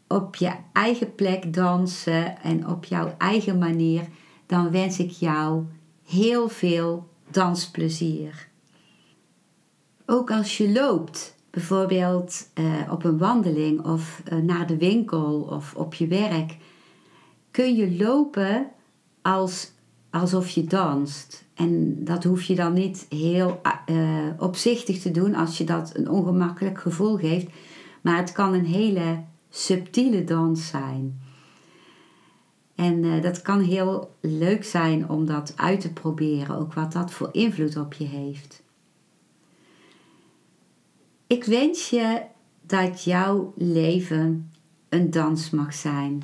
op 0.08 0.36
je 0.36 0.52
eigen 0.74 1.16
plek 1.16 1.54
dansen 1.54 2.42
en 2.42 2.68
op 2.68 2.86
jouw 2.86 3.16
eigen 3.18 3.58
manier, 3.58 4.08
dan 4.46 4.72
wens 4.72 5.00
ik 5.00 5.10
jou 5.10 5.64
heel 6.04 6.50
veel 6.50 7.10
dansplezier. 7.32 8.48
Ook 10.06 10.32
als 10.32 10.58
je 10.58 10.72
loopt, 10.72 11.36
bijvoorbeeld 11.50 12.50
uh, 12.60 12.92
op 12.92 13.04
een 13.04 13.18
wandeling 13.18 13.86
of 13.86 14.22
uh, 14.32 14.40
naar 14.40 14.68
de 14.68 14.78
winkel 14.78 15.42
of 15.42 15.76
op 15.76 15.94
je 15.94 16.08
werk, 16.08 16.58
kun 17.52 17.76
je 17.76 17.96
lopen 17.98 18.70
als, 19.26 19.72
alsof 20.10 20.50
je 20.50 20.64
danst. 20.64 21.46
En 21.54 22.04
dat 22.04 22.24
hoef 22.24 22.44
je 22.44 22.56
dan 22.56 22.74
niet 22.74 23.06
heel 23.10 23.62
uh, 23.90 24.30
opzichtig 24.38 25.02
te 25.02 25.12
doen 25.12 25.36
als 25.36 25.58
je 25.58 25.64
dat 25.64 25.92
een 25.94 26.10
ongemakkelijk 26.10 26.80
gevoel 26.80 27.18
geeft. 27.18 27.48
Maar 28.02 28.18
het 28.18 28.32
kan 28.32 28.54
een 28.54 28.66
hele 28.66 29.24
subtiele 29.50 30.24
dans 30.24 30.68
zijn. 30.68 31.20
En 32.76 33.04
uh, 33.04 33.22
dat 33.22 33.42
kan 33.42 33.60
heel 33.60 34.16
leuk 34.20 34.64
zijn 34.64 35.10
om 35.10 35.26
dat 35.26 35.54
uit 35.56 35.82
te 35.82 35.94
proberen, 35.94 36.58
ook 36.58 36.74
wat 36.74 36.92
dat 36.92 37.12
voor 37.12 37.30
invloed 37.32 37.78
op 37.78 37.94
je 37.94 38.06
heeft. 38.06 38.64
Ik 41.28 41.44
wens 41.44 41.90
je 41.90 42.22
dat 42.62 43.04
jouw 43.04 43.54
leven 43.56 44.52
een 44.90 45.12
dans 45.12 45.50
mag 45.50 45.74
zijn. 45.74 46.24